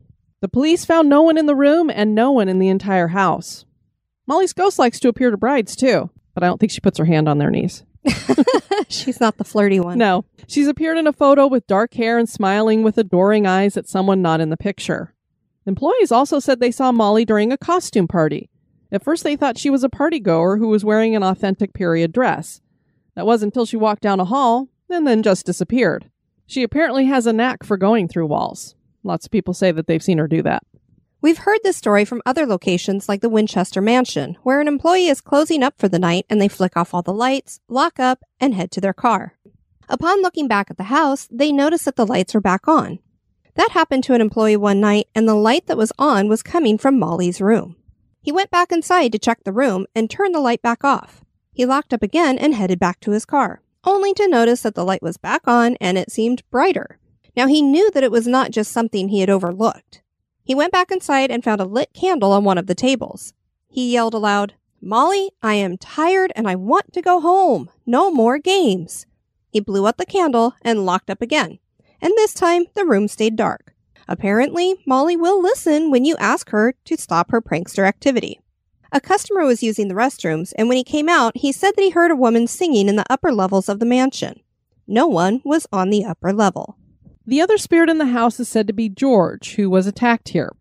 The 0.40 0.48
police 0.48 0.84
found 0.84 1.08
no 1.08 1.22
one 1.22 1.36
in 1.36 1.46
the 1.46 1.54
room 1.54 1.90
and 1.90 2.14
no 2.14 2.30
one 2.30 2.48
in 2.48 2.58
the 2.58 2.68
entire 2.68 3.08
house. 3.08 3.64
Molly's 4.26 4.52
ghost 4.52 4.78
likes 4.78 4.98
to 5.00 5.08
appear 5.08 5.30
to 5.30 5.36
brides 5.36 5.76
too, 5.76 6.08
but 6.34 6.42
I 6.42 6.46
don't 6.46 6.58
think 6.58 6.72
she 6.72 6.80
puts 6.80 6.98
her 6.98 7.04
hand 7.04 7.28
on 7.28 7.38
their 7.38 7.50
knees. 7.50 7.84
She's 8.88 9.20
not 9.20 9.36
the 9.38 9.44
flirty 9.44 9.80
one. 9.80 9.98
No. 9.98 10.24
She's 10.46 10.68
appeared 10.68 10.98
in 10.98 11.06
a 11.06 11.12
photo 11.12 11.46
with 11.46 11.66
dark 11.66 11.94
hair 11.94 12.18
and 12.18 12.28
smiling 12.28 12.82
with 12.82 12.98
adoring 12.98 13.46
eyes 13.46 13.76
at 13.76 13.88
someone 13.88 14.22
not 14.22 14.40
in 14.40 14.50
the 14.50 14.56
picture. 14.56 15.14
Employees 15.66 16.12
also 16.12 16.38
said 16.38 16.60
they 16.60 16.70
saw 16.70 16.92
Molly 16.92 17.24
during 17.24 17.52
a 17.52 17.58
costume 17.58 18.06
party. 18.06 18.48
At 18.92 19.02
first, 19.02 19.24
they 19.24 19.34
thought 19.34 19.58
she 19.58 19.70
was 19.70 19.82
a 19.82 19.88
party 19.88 20.20
goer 20.20 20.58
who 20.58 20.68
was 20.68 20.84
wearing 20.84 21.16
an 21.16 21.24
authentic 21.24 21.74
period 21.74 22.12
dress. 22.12 22.60
That 23.16 23.26
was 23.26 23.42
until 23.42 23.66
she 23.66 23.76
walked 23.76 24.02
down 24.02 24.20
a 24.20 24.24
hall 24.24 24.68
and 24.88 25.06
then 25.06 25.22
just 25.22 25.44
disappeared. 25.44 26.08
She 26.46 26.62
apparently 26.62 27.06
has 27.06 27.26
a 27.26 27.32
knack 27.32 27.64
for 27.64 27.76
going 27.76 28.06
through 28.06 28.26
walls. 28.26 28.76
Lots 29.02 29.26
of 29.26 29.32
people 29.32 29.54
say 29.54 29.72
that 29.72 29.88
they've 29.88 30.02
seen 30.02 30.18
her 30.18 30.28
do 30.28 30.42
that. 30.42 30.62
We've 31.22 31.38
heard 31.38 31.60
this 31.62 31.76
story 31.76 32.04
from 32.04 32.22
other 32.26 32.46
locations 32.46 33.08
like 33.08 33.22
the 33.22 33.30
Winchester 33.30 33.80
Mansion, 33.80 34.36
where 34.42 34.60
an 34.60 34.68
employee 34.68 35.08
is 35.08 35.22
closing 35.22 35.62
up 35.62 35.74
for 35.78 35.88
the 35.88 35.98
night 35.98 36.26
and 36.28 36.40
they 36.40 36.48
flick 36.48 36.76
off 36.76 36.92
all 36.92 37.02
the 37.02 37.12
lights, 37.12 37.58
lock 37.68 37.98
up, 37.98 38.22
and 38.38 38.54
head 38.54 38.70
to 38.72 38.80
their 38.80 38.92
car. 38.92 39.34
Upon 39.88 40.20
looking 40.20 40.46
back 40.46 40.70
at 40.70 40.76
the 40.76 40.84
house, 40.84 41.26
they 41.30 41.52
notice 41.52 41.84
that 41.84 41.96
the 41.96 42.06
lights 42.06 42.34
are 42.34 42.40
back 42.40 42.68
on. 42.68 42.98
That 43.54 43.70
happened 43.70 44.04
to 44.04 44.14
an 44.14 44.20
employee 44.20 44.58
one 44.58 44.80
night, 44.80 45.08
and 45.14 45.26
the 45.26 45.34
light 45.34 45.66
that 45.66 45.78
was 45.78 45.92
on 45.98 46.28
was 46.28 46.42
coming 46.42 46.76
from 46.76 46.98
Molly's 46.98 47.40
room. 47.40 47.76
He 48.20 48.30
went 48.30 48.50
back 48.50 48.70
inside 48.70 49.12
to 49.12 49.18
check 49.18 49.44
the 49.44 49.52
room 49.52 49.86
and 49.94 50.10
turned 50.10 50.34
the 50.34 50.40
light 50.40 50.60
back 50.60 50.84
off. 50.84 51.24
He 51.52 51.64
locked 51.64 51.94
up 51.94 52.02
again 52.02 52.36
and 52.36 52.54
headed 52.54 52.78
back 52.78 53.00
to 53.00 53.12
his 53.12 53.24
car, 53.24 53.62
only 53.84 54.12
to 54.14 54.28
notice 54.28 54.60
that 54.62 54.74
the 54.74 54.84
light 54.84 55.02
was 55.02 55.16
back 55.16 55.48
on 55.48 55.76
and 55.80 55.96
it 55.96 56.12
seemed 56.12 56.42
brighter. 56.50 56.98
Now 57.34 57.46
he 57.46 57.62
knew 57.62 57.90
that 57.92 58.04
it 58.04 58.10
was 58.10 58.26
not 58.26 58.50
just 58.50 58.70
something 58.70 59.08
he 59.08 59.20
had 59.20 59.30
overlooked. 59.30 60.02
He 60.46 60.54
went 60.54 60.70
back 60.70 60.92
inside 60.92 61.32
and 61.32 61.42
found 61.42 61.60
a 61.60 61.64
lit 61.64 61.92
candle 61.92 62.30
on 62.30 62.44
one 62.44 62.56
of 62.56 62.68
the 62.68 62.74
tables. 62.76 63.32
He 63.68 63.92
yelled 63.92 64.14
aloud, 64.14 64.54
Molly, 64.80 65.32
I 65.42 65.54
am 65.54 65.76
tired 65.76 66.32
and 66.36 66.46
I 66.46 66.54
want 66.54 66.92
to 66.92 67.02
go 67.02 67.20
home. 67.20 67.68
No 67.84 68.12
more 68.12 68.38
games. 68.38 69.06
He 69.50 69.58
blew 69.58 69.88
out 69.88 69.96
the 69.96 70.06
candle 70.06 70.54
and 70.62 70.86
locked 70.86 71.10
up 71.10 71.20
again. 71.20 71.58
And 72.00 72.12
this 72.12 72.32
time, 72.32 72.66
the 72.76 72.84
room 72.84 73.08
stayed 73.08 73.34
dark. 73.34 73.74
Apparently, 74.06 74.76
Molly 74.86 75.16
will 75.16 75.42
listen 75.42 75.90
when 75.90 76.04
you 76.04 76.14
ask 76.18 76.50
her 76.50 76.76
to 76.84 76.96
stop 76.96 77.32
her 77.32 77.42
prankster 77.42 77.84
activity. 77.84 78.38
A 78.92 79.00
customer 79.00 79.44
was 79.44 79.64
using 79.64 79.88
the 79.88 79.94
restrooms, 79.94 80.52
and 80.56 80.68
when 80.68 80.76
he 80.76 80.84
came 80.84 81.08
out, 81.08 81.36
he 81.38 81.50
said 81.50 81.72
that 81.74 81.82
he 81.82 81.90
heard 81.90 82.12
a 82.12 82.16
woman 82.16 82.46
singing 82.46 82.88
in 82.88 82.94
the 82.94 83.10
upper 83.10 83.32
levels 83.32 83.68
of 83.68 83.80
the 83.80 83.84
mansion. 83.84 84.38
No 84.86 85.08
one 85.08 85.42
was 85.44 85.66
on 85.72 85.90
the 85.90 86.04
upper 86.04 86.32
level. 86.32 86.76
The 87.28 87.40
other 87.40 87.58
spirit 87.58 87.90
in 87.90 87.98
the 87.98 88.06
house 88.06 88.38
is 88.38 88.48
said 88.48 88.68
to 88.68 88.72
be 88.72 88.88
George, 88.88 89.56
who 89.56 89.68
was 89.68 89.88
attacked 89.88 90.28
here. 90.28 90.54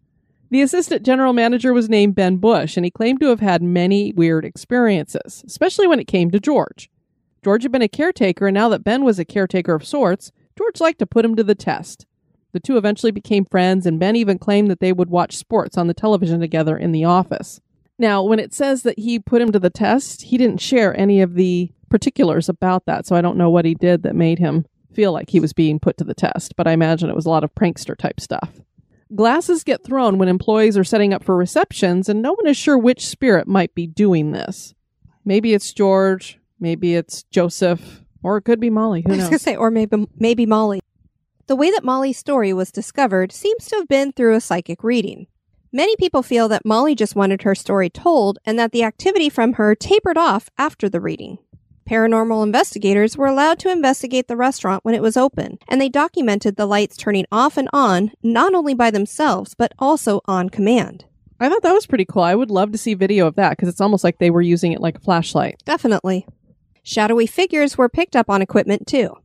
The 0.50 0.64
assistant 0.64 1.04
general 1.04 1.32
manager 1.32 1.74
was 1.74 1.90
named 1.90 2.16
Ben 2.16 2.38
Bush, 2.38 2.76
and 2.76 2.84
he 2.84 2.90
claimed 2.90 3.20
to 3.20 3.28
have 3.28 3.40
had 3.40 3.62
many 3.62 4.14
weird 4.14 4.46
experiences, 4.46 5.44
especially 5.46 5.88
when 5.88 6.00
it 6.00 6.08
came 6.08 6.32
to 6.32 6.40
George. 6.40 6.90
George 7.44 7.62
had 7.62 7.72
been 7.72 7.84
a 7.84 7.88
caretaker, 7.88 8.48
and 8.48 8.56
now 8.56 8.68
that 8.70 8.84
Ben 8.84 9.04
was 9.04 9.20
a 9.20 9.26
caretaker 9.26 9.76
of 9.76 9.86
sorts, 9.86 10.32
George 10.58 10.82
liked 10.82 10.98
to 11.00 11.06
put 11.06 11.24
him 11.24 11.36
to 11.36 11.44
the 11.44 11.54
test. 11.54 12.08
The 12.52 12.60
two 12.60 12.78
eventually 12.78 13.12
became 13.12 13.46
friends, 13.46 13.86
and 13.86 14.00
Ben 14.00 14.16
even 14.16 14.40
claimed 14.40 14.72
that 14.72 14.80
they 14.80 14.94
would 14.94 15.10
watch 15.12 15.36
sports 15.38 15.78
on 15.78 15.86
the 15.86 15.94
television 15.94 16.40
together 16.40 16.76
in 16.76 16.94
the 16.94 17.06
office. 17.06 17.62
Now, 18.00 18.24
when 18.24 18.40
it 18.40 18.56
says 18.56 18.82
that 18.84 18.98
he 18.98 19.20
put 19.20 19.42
him 19.42 19.52
to 19.52 19.60
the 19.60 19.70
test, 19.70 20.24
he 20.24 20.38
didn't 20.38 20.62
share 20.62 20.98
any 21.00 21.22
of 21.22 21.36
the 21.36 21.72
particulars 21.90 22.50
about 22.50 22.88
that, 22.88 23.06
so 23.06 23.16
I 23.16 23.22
don't 23.22 23.38
know 23.38 23.52
what 23.52 23.66
he 23.66 23.76
did 23.76 24.02
that 24.02 24.16
made 24.16 24.40
him 24.40 24.66
feel 24.96 25.12
like 25.12 25.30
he 25.30 25.40
was 25.40 25.54
being 25.54 25.80
put 25.80 25.98
to 25.98 26.04
the 26.04 26.14
test, 26.14 26.56
but 26.56 26.68
I 26.68 26.72
imagine 26.72 27.10
it 27.10 27.16
was 27.16 27.26
a 27.26 27.30
lot 27.30 27.44
of 27.44 27.54
prankster 27.54 27.98
type 27.98 28.20
stuff. 28.20 28.62
Glasses 29.14 29.64
get 29.64 29.84
thrown 29.84 30.18
when 30.18 30.28
employees 30.28 30.78
are 30.78 30.84
setting 30.84 31.14
up 31.14 31.24
for 31.24 31.38
receptions, 31.38 32.10
and 32.10 32.22
no 32.22 32.34
one 32.34 32.48
is 32.48 32.58
sure 32.58 32.78
which 32.78 33.06
spirit 33.06 33.48
might 33.48 33.76
be 33.76 33.86
doing 33.86 34.32
this. 34.32 34.74
Maybe 35.24 35.54
it's 35.54 35.74
George, 35.74 36.40
Maybe 36.60 36.96
it's 36.96 37.24
Joseph, 37.24 38.02
or 38.24 38.38
it 38.38 38.44
could 38.44 38.60
be 38.60 38.70
Molly. 38.70 39.04
Who 39.06 39.10
knows? 39.10 39.20
I 39.20 39.22
was 39.22 39.30
going 39.30 39.40
to 39.40 39.44
say, 39.44 39.56
or 39.56 39.72
maybe, 39.72 40.08
maybe 40.18 40.46
Molly. 40.46 40.82
The 41.48 41.56
way 41.56 41.70
that 41.72 41.84
Molly's 41.84 42.18
story 42.18 42.54
was 42.54 42.72
discovered 42.72 43.32
seems 43.32 43.68
to 43.68 43.76
have 43.76 43.88
been 43.88 44.14
through 44.14 44.36
a 44.36 44.42
psychic 44.42 44.84
reading. 44.84 45.28
Many 45.72 45.96
people 45.98 46.24
feel 46.24 46.48
that 46.48 46.66
Molly 46.66 46.96
just 46.96 47.16
wanted 47.16 47.42
her 47.42 47.54
story 47.54 47.90
told 47.90 48.40
and 48.46 48.58
that 48.58 48.72
the 48.72 48.84
activity 48.84 49.30
from 49.30 49.54
her 49.54 49.76
tapered 49.76 50.18
off 50.18 50.50
after 50.58 50.88
the 50.88 51.02
reading. 51.02 51.38
Paranormal 51.90 52.44
investigators 52.44 53.16
were 53.16 53.28
allowed 53.28 53.60
to 53.60 53.72
investigate 53.72 54.28
the 54.28 54.36
restaurant 54.36 54.84
when 54.84 54.96
it 54.96 55.04
was 55.04 55.16
open, 55.16 55.60
and 55.68 55.80
they 55.80 55.90
documented 55.90 56.56
the 56.56 56.66
lights 56.66 56.98
turning 56.98 57.26
off 57.32 57.58
and 57.58 57.70
on 57.72 58.12
not 58.24 58.56
only 58.56 58.74
by 58.74 58.90
themselves, 58.90 59.54
but 59.54 59.72
also 59.78 60.22
on 60.26 60.50
command. 60.50 61.06
I 61.40 61.48
thought 61.48 61.62
that 61.62 61.74
was 61.74 61.86
pretty 61.86 62.06
cool. 62.06 62.24
I 62.24 62.34
would 62.34 62.50
love 62.50 62.72
to 62.72 62.78
see 62.78 62.96
video 62.96 63.28
of 63.28 63.36
that 63.36 63.52
because 63.52 63.70
it's 63.70 63.82
almost 63.82 64.04
like 64.04 64.18
they 64.18 64.32
were 64.32 64.42
using 64.42 64.72
it 64.72 64.82
like 64.82 64.98
a 64.98 65.02
flashlight. 65.02 65.62
Definitely. 65.66 66.26
Shadowy 66.82 67.28
figures 67.28 67.78
were 67.78 67.90
picked 67.90 68.16
up 68.16 68.30
on 68.30 68.42
equipment 68.42 68.88
too. 68.88 69.16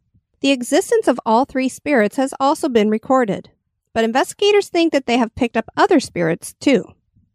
The 0.41 0.51
existence 0.51 1.09
of 1.09 1.21
all 1.25 1.45
three 1.45 1.69
spirits 1.69 2.17
has 2.17 2.35
also 2.41 2.69
been 2.69 2.91
recorded, 2.91 3.51
but 3.95 4.05
investigators 4.05 4.69
think 4.69 4.93
that 4.93 5.07
they 5.07 5.19
have 5.19 5.35
picked 5.35 5.57
up 5.57 5.71
other 5.77 6.01
spirits 6.01 6.55
too, 6.55 6.85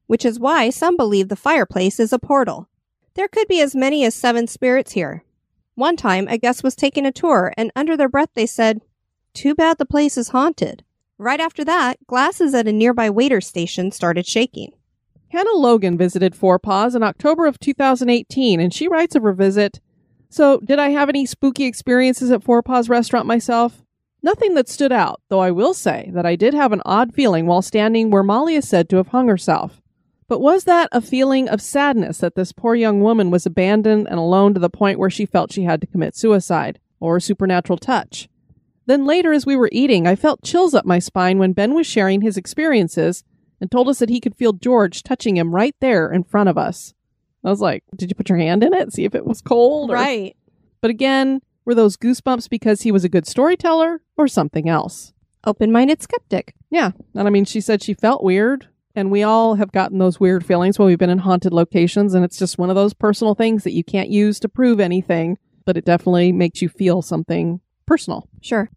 which 0.08 0.26
is 0.26 0.40
why 0.40 0.70
some 0.70 0.98
believe 0.98 1.30
the 1.30 1.36
fireplace 1.36 2.00
is 2.00 2.14
a 2.14 2.20
portal. 2.20 2.70
There 3.16 3.28
could 3.30 3.48
be 3.48 3.62
as 3.62 3.74
many 3.74 4.04
as 4.04 4.14
seven 4.14 4.46
spirits 4.46 4.92
here. 4.92 5.24
One 5.76 5.96
time, 5.96 6.28
a 6.28 6.38
guest 6.38 6.64
was 6.64 6.76
taking 6.76 7.06
a 7.06 7.12
tour, 7.12 7.54
and 7.58 7.72
under 7.76 7.96
their 7.96 8.10
breath 8.10 8.30
they 8.34 8.46
said, 8.46 8.82
Too 9.34 9.56
bad 9.56 9.78
the 9.78 9.86
place 9.86 10.18
is 10.18 10.30
haunted. 10.30 10.84
Right 11.18 11.40
after 11.40 11.64
that, 11.64 12.06
glasses 12.08 12.54
at 12.54 12.68
a 12.68 12.74
nearby 12.74 13.10
waiter 13.10 13.40
station 13.40 13.92
started 13.92 14.28
shaking. 14.28 14.74
Hannah 15.30 15.54
Logan 15.54 15.98
visited 15.98 16.36
Forepaugh's 16.36 16.94
in 16.94 17.04
October 17.04 17.46
of 17.46 17.60
2018, 17.60 18.60
and 18.60 18.74
she 18.74 18.88
writes 18.90 19.16
of 19.16 19.24
her 19.24 19.34
visit. 19.34 19.80
So, 20.30 20.60
did 20.60 20.80
I 20.80 20.90
have 20.90 21.08
any 21.08 21.26
spooky 21.26 21.66
experiences 21.66 22.32
at 22.32 22.44
Forepaugh's 22.44 22.90
restaurant 22.90 23.28
myself? 23.28 23.82
Nothing 24.22 24.56
that 24.56 24.68
stood 24.68 24.92
out, 24.92 25.22
though 25.30 25.40
I 25.40 25.52
will 25.52 25.74
say 25.74 26.10
that 26.14 26.26
I 26.26 26.36
did 26.36 26.54
have 26.54 26.74
an 26.74 26.82
odd 26.86 27.14
feeling 27.14 27.46
while 27.46 27.62
standing 27.62 28.10
where 28.10 28.24
Molly 28.24 28.56
is 28.56 28.68
said 28.68 28.90
to 28.90 28.98
have 28.98 29.10
hung 29.10 29.30
herself. 29.30 29.82
But 30.28 30.42
was 30.42 30.64
that 30.64 30.90
a 30.92 31.02
feeling 31.02 31.48
of 31.48 31.62
sadness 31.62 32.18
that 32.18 32.36
this 32.36 32.52
poor 32.52 32.74
young 32.74 33.02
woman 33.02 33.30
was 33.30 33.46
abandoned 33.46 34.08
and 34.08 34.18
alone 34.18 34.54
to 34.54 34.60
the 34.60 34.70
point 34.70 34.98
where 34.98 35.10
she 35.10 35.26
felt 35.26 35.52
she 35.52 35.64
had 35.64 35.82
to 35.82 35.88
commit 35.88 36.16
suicide, 36.16 36.80
or 37.00 37.18
a 37.18 37.22
supernatural 37.22 37.78
touch? 37.78 38.28
Then 38.88 39.06
later, 39.06 39.34
as 39.34 39.46
we 39.46 39.56
were 39.56 39.70
eating, 39.72 40.08
I 40.08 40.16
felt 40.16 40.44
chills 40.44 40.74
up 40.74 40.86
my 40.86 41.00
spine 41.00 41.38
when 41.38 41.54
Ben 41.54 41.74
was 41.74 41.88
sharing 41.88 42.22
his 42.22 42.38
experiences 42.38 43.24
and 43.62 43.72
told 43.72 43.88
us 43.88 44.00
that 44.00 44.10
he 44.10 44.20
could 44.20 44.36
feel 44.36 44.54
George 44.54 45.04
touching 45.04 45.38
him 45.38 45.54
right 45.54 45.76
there 45.80 46.12
in 46.12 46.24
front 46.24 46.50
of 46.50 46.58
us. 46.58 46.94
I 47.44 47.50
was 47.50 47.62
like, 47.62 47.84
Did 47.96 48.10
you 48.10 48.16
put 48.16 48.30
your 48.30 48.38
hand 48.38 48.64
in 48.64 48.74
it? 48.74 48.94
See 48.94 49.06
if 49.06 49.16
it 49.16 49.26
was 49.26 49.42
cold? 49.42 49.92
or-" 49.92 49.94
Right. 49.94 50.36
But 50.82 50.92
again, 50.92 51.42
were 51.64 51.76
those 51.76 51.98
goosebumps 51.98 52.50
because 52.50 52.82
he 52.82 52.92
was 52.92 53.04
a 53.04 53.10
good 53.10 53.28
storyteller 53.28 54.02
or 54.18 54.28
something 54.28 54.70
else? 54.70 55.14
Open 55.46 55.72
minded 55.72 56.02
skeptic. 56.02 56.56
Yeah. 56.70 56.92
And 57.14 57.28
I 57.28 57.32
mean, 57.32 57.46
she 57.46 57.62
said 57.62 57.82
she 57.82 57.94
felt 57.94 58.24
weird. 58.24 58.68
And 58.96 59.12
we 59.12 59.24
all 59.24 59.56
have 59.56 59.72
gotten 59.74 59.98
those 59.98 60.20
weird 60.20 60.46
feelings 60.46 60.80
when 60.80 60.88
we've 60.88 60.98
been 60.98 61.10
in 61.10 61.20
haunted 61.20 61.54
locations. 61.54 62.14
And 62.14 62.24
it's 62.24 62.40
just 62.40 62.58
one 62.58 62.70
of 62.70 62.76
those 62.76 62.94
personal 62.94 63.36
things 63.36 63.64
that 63.64 63.74
you 63.74 63.84
can't 63.84 64.10
use 64.10 64.40
to 64.40 64.50
prove 64.50 64.80
anything, 64.80 65.38
but 65.66 65.76
it 65.76 65.86
definitely 65.86 66.32
makes 66.32 66.62
you 66.62 66.70
feel 66.70 67.02
something 67.02 67.60
personal. 67.86 68.30
Sure. 68.42 68.70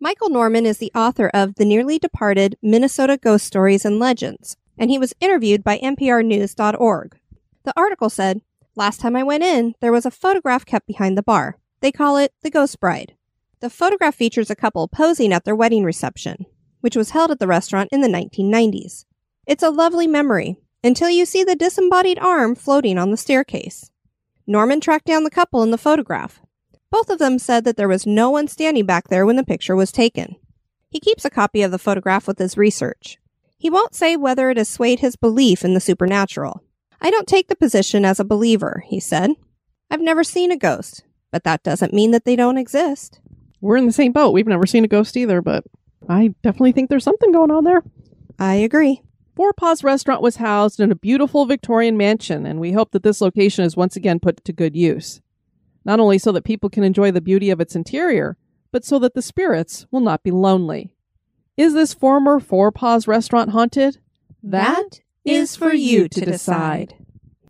Michael 0.00 0.28
Norman 0.28 0.66
is 0.66 0.78
the 0.78 0.92
author 0.94 1.30
of 1.32 1.54
the 1.54 1.64
nearly 1.64 1.98
departed 1.98 2.58
Minnesota 2.60 3.16
Ghost 3.16 3.46
Stories 3.46 3.86
and 3.86 3.98
Legends, 3.98 4.56
and 4.76 4.90
he 4.90 4.98
was 4.98 5.14
interviewed 5.18 5.64
by 5.64 5.78
MPRnews.org. 5.78 7.16
The 7.62 7.72
article 7.74 8.10
said, 8.10 8.42
Last 8.76 9.00
time 9.00 9.16
I 9.16 9.22
went 9.22 9.44
in, 9.44 9.74
there 9.80 9.92
was 9.92 10.04
a 10.04 10.10
photograph 10.10 10.66
kept 10.66 10.86
behind 10.86 11.16
the 11.16 11.22
bar. 11.22 11.56
They 11.80 11.92
call 11.92 12.18
it 12.18 12.34
the 12.42 12.50
Ghost 12.50 12.80
Bride. 12.80 13.14
The 13.60 13.70
photograph 13.70 14.14
features 14.14 14.50
a 14.50 14.56
couple 14.56 14.88
posing 14.88 15.32
at 15.32 15.44
their 15.44 15.56
wedding 15.56 15.84
reception, 15.84 16.44
which 16.80 16.96
was 16.96 17.10
held 17.10 17.30
at 17.30 17.38
the 17.38 17.46
restaurant 17.46 17.88
in 17.92 18.02
the 18.02 18.08
1990s. 18.08 19.06
It's 19.46 19.62
a 19.62 19.70
lovely 19.70 20.06
memory 20.06 20.56
until 20.82 21.10
you 21.10 21.26
see 21.26 21.44
the 21.44 21.56
disembodied 21.56 22.18
arm 22.18 22.54
floating 22.54 22.98
on 22.98 23.10
the 23.10 23.16
staircase. 23.16 23.90
Norman 24.46 24.80
tracked 24.80 25.06
down 25.06 25.24
the 25.24 25.30
couple 25.30 25.62
in 25.62 25.70
the 25.70 25.78
photograph. 25.78 26.40
Both 26.90 27.10
of 27.10 27.18
them 27.18 27.38
said 27.38 27.64
that 27.64 27.76
there 27.76 27.88
was 27.88 28.06
no 28.06 28.30
one 28.30 28.48
standing 28.48 28.86
back 28.86 29.08
there 29.08 29.26
when 29.26 29.36
the 29.36 29.44
picture 29.44 29.74
was 29.74 29.90
taken. 29.90 30.36
He 30.90 31.00
keeps 31.00 31.24
a 31.24 31.30
copy 31.30 31.62
of 31.62 31.70
the 31.70 31.78
photograph 31.78 32.26
with 32.26 32.38
his 32.38 32.56
research. 32.56 33.18
He 33.58 33.68
won't 33.68 33.94
say 33.94 34.16
whether 34.16 34.50
it 34.50 34.56
has 34.56 34.68
swayed 34.68 35.00
his 35.00 35.16
belief 35.16 35.64
in 35.64 35.74
the 35.74 35.80
supernatural. 35.80 36.62
I 37.00 37.10
don't 37.10 37.26
take 37.26 37.48
the 37.48 37.56
position 37.56 38.04
as 38.04 38.20
a 38.20 38.24
believer, 38.24 38.84
he 38.86 39.00
said. 39.00 39.30
I've 39.90 40.00
never 40.00 40.24
seen 40.24 40.52
a 40.52 40.56
ghost, 40.56 41.02
but 41.30 41.44
that 41.44 41.62
doesn't 41.62 41.92
mean 41.92 42.12
that 42.12 42.24
they 42.24 42.36
don't 42.36 42.58
exist. 42.58 43.20
We're 43.60 43.76
in 43.76 43.86
the 43.86 43.92
same 43.92 44.12
boat. 44.12 44.32
We've 44.32 44.46
never 44.46 44.66
seen 44.66 44.84
a 44.84 44.88
ghost 44.88 45.16
either, 45.16 45.42
but 45.42 45.64
I 46.08 46.34
definitely 46.42 46.72
think 46.72 46.90
there's 46.90 47.04
something 47.04 47.32
going 47.32 47.50
on 47.50 47.64
there. 47.64 47.82
I 48.38 48.54
agree. 48.54 49.02
Forepaugh's 49.34 49.82
Restaurant 49.82 50.22
was 50.22 50.36
housed 50.36 50.78
in 50.78 50.92
a 50.92 50.96
beautiful 50.96 51.44
Victorian 51.44 51.96
mansion, 51.96 52.46
and 52.46 52.60
we 52.60 52.72
hope 52.72 52.92
that 52.92 53.02
this 53.02 53.20
location 53.20 53.64
is 53.64 53.76
once 53.76 53.96
again 53.96 54.20
put 54.20 54.44
to 54.44 54.52
good 54.52 54.76
use. 54.76 55.20
Not 55.84 55.98
only 56.00 56.18
so 56.18 56.30
that 56.32 56.44
people 56.44 56.70
can 56.70 56.84
enjoy 56.84 57.10
the 57.10 57.20
beauty 57.20 57.50
of 57.50 57.60
its 57.60 57.74
interior, 57.74 58.36
but 58.70 58.84
so 58.84 58.98
that 59.00 59.14
the 59.14 59.22
spirits 59.22 59.86
will 59.90 60.00
not 60.00 60.22
be 60.22 60.30
lonely. 60.30 60.94
Is 61.56 61.74
this 61.74 61.94
former 61.94 62.38
Forepaugh's 62.38 63.08
restaurant 63.08 63.50
haunted? 63.50 63.98
That 64.42 65.00
is 65.24 65.56
for 65.56 65.72
you 65.72 66.08
to 66.08 66.20
decide. 66.24 66.94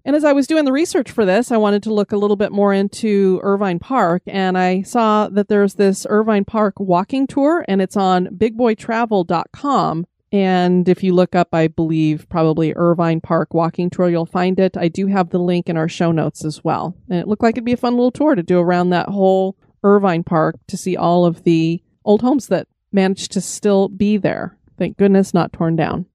And 0.07 0.15
as 0.15 0.25
I 0.25 0.33
was 0.33 0.47
doing 0.47 0.67
the 0.67 0.73
research 0.73 1.11
for 1.11 1.25
this, 1.25 1.51
I 1.51 1.57
wanted 1.57 1.83
to 1.85 1.95
look 1.95 2.13
a 2.13 2.19
little 2.19 2.37
bit 2.37 2.53
more 2.53 2.75
into 2.75 3.41
Irvine 3.43 3.79
Park, 3.79 4.23
and 4.27 4.59
I 4.59 4.83
saw 4.83 5.29
that 5.29 5.49
there's 5.49 5.75
this 5.75 6.07
Irvine 6.09 6.45
Park 6.45 6.75
walking 6.79 7.27
tour, 7.27 7.65
and 7.69 7.81
it's 7.81 7.97
on 7.97 8.27
bigboytravel.com. 8.27 10.07
And 10.35 10.89
if 10.89 11.05
you 11.05 11.15
look 11.15 11.37
up, 11.37 11.55
I 11.55 11.69
believe, 11.69 12.29
probably 12.29 12.73
Irvine 12.75 13.21
Park 13.21 13.55
walking 13.55 13.89
tour, 13.89 14.11
you'll 14.11 14.27
find 14.27 14.59
it. 14.59 14.77
I 14.77 14.89
do 14.89 15.07
have 15.07 15.31
the 15.31 15.39
link 15.39 15.69
in 15.69 15.77
our 15.77 15.89
show 15.89 16.11
notes 16.11 16.45
as 16.45 16.65
well. 16.65 16.97
And 17.09 17.21
it 17.21 17.29
looked 17.29 17.43
like 17.45 17.55
it'd 17.55 17.65
be 17.65 17.73
a 17.73 17.77
fun 17.77 17.95
little 17.95 18.11
tour 18.11 18.35
to 18.35 18.43
do 18.43 18.59
around 18.59 18.91
that 18.91 19.09
whole 19.11 19.57
Irvine 19.85 20.25
Park 20.25 20.57
to 20.67 20.77
see 20.77 20.97
all 20.97 21.25
of 21.25 21.45
the 21.45 21.81
old 22.05 22.23
homes 22.23 22.49
that 22.49 22.67
managed 22.91 23.31
to 23.33 23.41
still 23.41 23.89
be 23.89 24.17
there. 24.17 24.59
Thank 24.77 24.97
goodness 24.97 25.35
not 25.35 25.53
torn 25.53 25.77
down. 25.77 26.07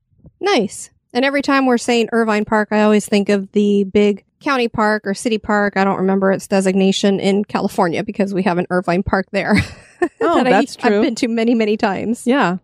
Nice. 0.42 0.90
And 1.14 1.24
every 1.24 1.42
time 1.42 1.66
we're 1.66 1.78
saying 1.78 2.10
Irvine 2.12 2.44
Park, 2.44 2.70
I 2.72 2.82
always 2.82 3.06
think 3.06 3.30
of 3.30 3.50
the 3.54 3.86
big 3.86 4.26
county 4.42 4.68
park 4.68 5.04
or 5.06 5.14
city 5.14 5.38
park. 5.38 5.78
I 5.78 5.86
don't 5.86 5.98
remember 5.98 6.32
its 6.34 6.46
designation 6.48 7.22
in 7.22 7.46
California 7.46 8.04
because 8.04 8.34
we 8.34 8.44
have 8.44 8.58
an 8.58 8.68
Irvine 8.70 9.04
Park 9.04 9.28
there. 9.32 9.56
Oh, 10.22 10.36
that 10.38 10.48
I- 10.48 10.50
that's 10.52 10.78
true. 10.78 10.98
I've 10.98 11.04
been 11.04 11.16
to 11.16 11.28
many, 11.28 11.54
many 11.56 11.76
times. 11.76 12.26
Yeah. 12.26 12.58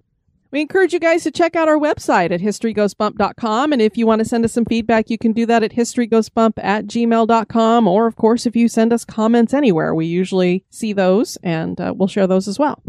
We 0.56 0.62
encourage 0.62 0.94
you 0.94 1.02
guys 1.02 1.24
to 1.24 1.32
check 1.32 1.58
out 1.58 1.68
our 1.68 1.78
website 1.78 2.32
at 2.32 2.39
historygoesbump.com. 2.39 3.74
And 3.74 3.82
if 3.82 3.98
you 3.98 4.08
want 4.08 4.20
to 4.20 4.26
send 4.26 4.46
us 4.46 4.54
some 4.54 4.63
feedback, 4.63 5.10
you 5.10 5.18
can 5.18 5.34
do 5.34 5.46
that 5.48 5.63
at 5.63 5.72
historyghostbump 5.72 6.54
at 6.63 6.86
gmail.com. 6.86 7.88
Or, 7.89 8.08
of 8.08 8.15
course, 8.15 8.46
if 8.46 8.56
you 8.56 8.70
send 8.70 8.94
us 8.94 9.04
comments 9.04 9.54
anywhere, 9.54 9.94
we 9.94 10.06
usually 10.06 10.63
see 10.70 10.94
those 10.94 11.38
and 11.44 11.82
uh, 11.82 11.94
we'll 11.94 12.08
share 12.08 12.26
those 12.26 12.48
as 12.48 12.58
well. 12.58 12.82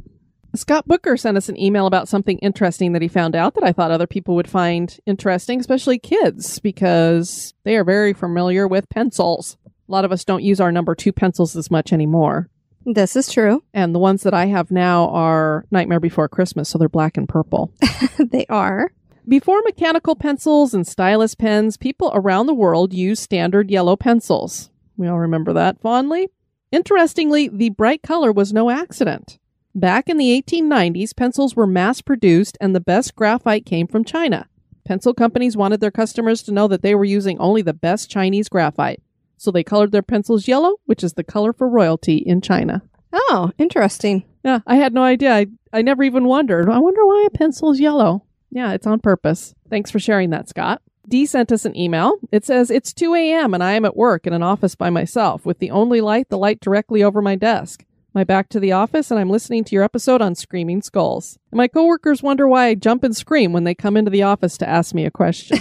Scott 0.55 0.87
Booker 0.87 1.17
sent 1.17 1.37
us 1.37 1.49
an 1.49 1.59
email 1.61 1.89
about 1.89 2.07
something 2.07 2.39
interesting 2.39 2.93
that 2.93 3.03
he 3.03 3.09
found 3.09 3.35
out 3.35 3.55
that 3.55 3.65
I 3.65 3.73
thought 3.73 3.91
other 3.91 4.07
people 4.07 4.37
would 4.37 4.49
find 4.49 4.97
interesting, 5.05 5.59
especially 5.59 5.99
kids, 5.99 6.61
because 6.61 7.53
they 7.65 7.75
are 7.75 7.83
very 7.83 8.13
familiar 8.13 8.69
with 8.69 8.89
pencils. 8.91 9.57
A 9.67 9.91
lot 9.91 10.05
of 10.05 10.13
us 10.13 10.25
don't 10.25 10.45
use 10.45 10.61
our 10.61 10.71
number 10.71 10.95
two 10.95 11.13
pencils 11.13 11.57
as 11.57 11.69
much 11.69 11.93
anymore. 11.93 12.49
This 12.87 13.17
is 13.17 13.31
true. 13.31 13.63
And 13.75 13.95
the 13.95 13.99
ones 13.99 14.23
that 14.23 14.33
I 14.33 14.47
have 14.47 14.71
now 14.71 15.09
are 15.11 15.67
Nightmare 15.71 16.01
Before 16.01 16.29
Christmas, 16.29 16.71
so 16.71 16.79
they're 16.79 16.89
black 16.89 17.19
and 17.19 17.29
purple. 17.29 17.71
they 18.19 18.47
are. 18.47 18.91
Before 19.29 19.61
mechanical 19.65 20.15
pencils 20.15 20.73
and 20.73 20.87
stylus 20.87 21.35
pens, 21.35 21.77
people 21.77 22.11
around 22.15 22.47
the 22.47 22.55
world 22.55 22.95
used 22.95 23.23
standard 23.23 23.71
yellow 23.71 23.97
pencils. 23.97 24.71
We 24.97 25.09
all 25.09 25.19
remember 25.19 25.53
that 25.53 25.81
fondly. 25.81 26.29
Interestingly, 26.73 27.49
the 27.49 27.71
bright 27.71 28.03
color 28.03 28.33
was 28.33 28.53
no 28.53 28.71
accident. 28.71 29.39
Back 29.75 30.09
in 30.09 30.17
the 30.17 30.43
1890s, 30.43 31.15
pencils 31.15 31.55
were 31.55 31.67
mass 31.67 32.01
produced 32.01 32.57
and 32.61 32.75
the 32.75 32.81
best 32.81 33.15
graphite 33.15 33.67
came 33.67 33.87
from 33.87 34.05
China. 34.05 34.49
Pencil 34.87 35.13
companies 35.13 35.57
wanted 35.57 35.81
their 35.81 35.91
customers 35.91 36.43
to 36.45 36.53
know 36.53 36.67
that 36.69 36.81
they 36.81 36.95
were 36.95 37.05
using 37.05 37.39
only 37.39 37.61
the 37.61 37.75
best 37.75 38.09
Chinese 38.09 38.49
graphite. 38.49 39.03
So 39.37 39.51
they 39.51 39.65
colored 39.65 39.93
their 39.93 40.03
pencils 40.03 40.49
yellow, 40.49 40.77
which 40.87 41.05
is 41.05 41.15
the 41.15 41.25
color 41.25 41.53
for 41.53 41.69
royalty 41.69 42.17
in 42.17 42.41
China. 42.41 42.83
Oh, 43.13 43.51
interesting. 43.59 44.25
Yeah, 44.45 44.61
I 44.67 44.77
had 44.77 44.95
no 44.95 45.03
idea. 45.03 45.35
I, 45.35 45.47
I 45.73 45.83
never 45.83 46.03
even 46.03 46.25
wondered. 46.27 46.69
I 46.69 46.79
wonder 46.79 47.05
why 47.05 47.25
a 47.27 47.37
pencil 47.37 47.71
is 47.71 47.81
yellow. 47.81 48.25
Yeah, 48.51 48.73
it's 48.73 48.87
on 48.87 49.01
purpose. 49.01 49.55
Thanks 49.69 49.91
for 49.91 49.99
sharing 49.99 50.31
that, 50.31 50.49
Scott. 50.49 50.83
D 51.09 51.25
sent 51.27 51.53
us 51.53 51.65
an 51.65 51.77
email. 51.77 52.19
It 52.33 52.45
says, 52.45 52.71
It's 52.71 52.93
2 52.93 53.15
a.m. 53.15 53.55
and 53.55 53.63
I 53.63 53.73
am 53.73 53.85
at 53.85 53.97
work 53.97 54.27
in 54.27 54.33
an 54.33 54.43
office 54.43 54.75
by 54.75 54.91
myself 54.91 55.47
with 55.47 55.59
the 55.59 55.71
only 55.71 56.01
light, 56.01 56.29
the 56.29 56.39
light 56.39 56.61
directly 56.61 57.03
over 57.03 57.23
my 57.23 57.37
desk. 57.37 57.85
My 58.13 58.25
back 58.25 58.49
to 58.51 58.61
the 58.61 58.73
office 58.73 59.11
and 59.11 59.21
I'm 59.21 59.31
listening 59.31 59.63
to 59.65 59.75
your 59.75 59.85
episode 59.85 60.23
on 60.23 60.35
Screaming 60.35 60.83
Skulls. 60.83 61.39
And 61.51 61.59
my 61.59 61.69
coworkers 61.69 62.23
wonder 62.23 62.49
why 62.49 62.67
I 62.67 62.75
jump 62.75 63.05
and 63.05 63.15
scream 63.17 63.53
when 63.53 63.65
they 63.65 63.75
come 63.75 63.97
into 63.97 64.11
the 64.11 64.23
office 64.23 64.57
to 64.59 64.69
ask 64.69 64.95
me 64.95 65.05
a 65.05 65.11
question. 65.11 65.59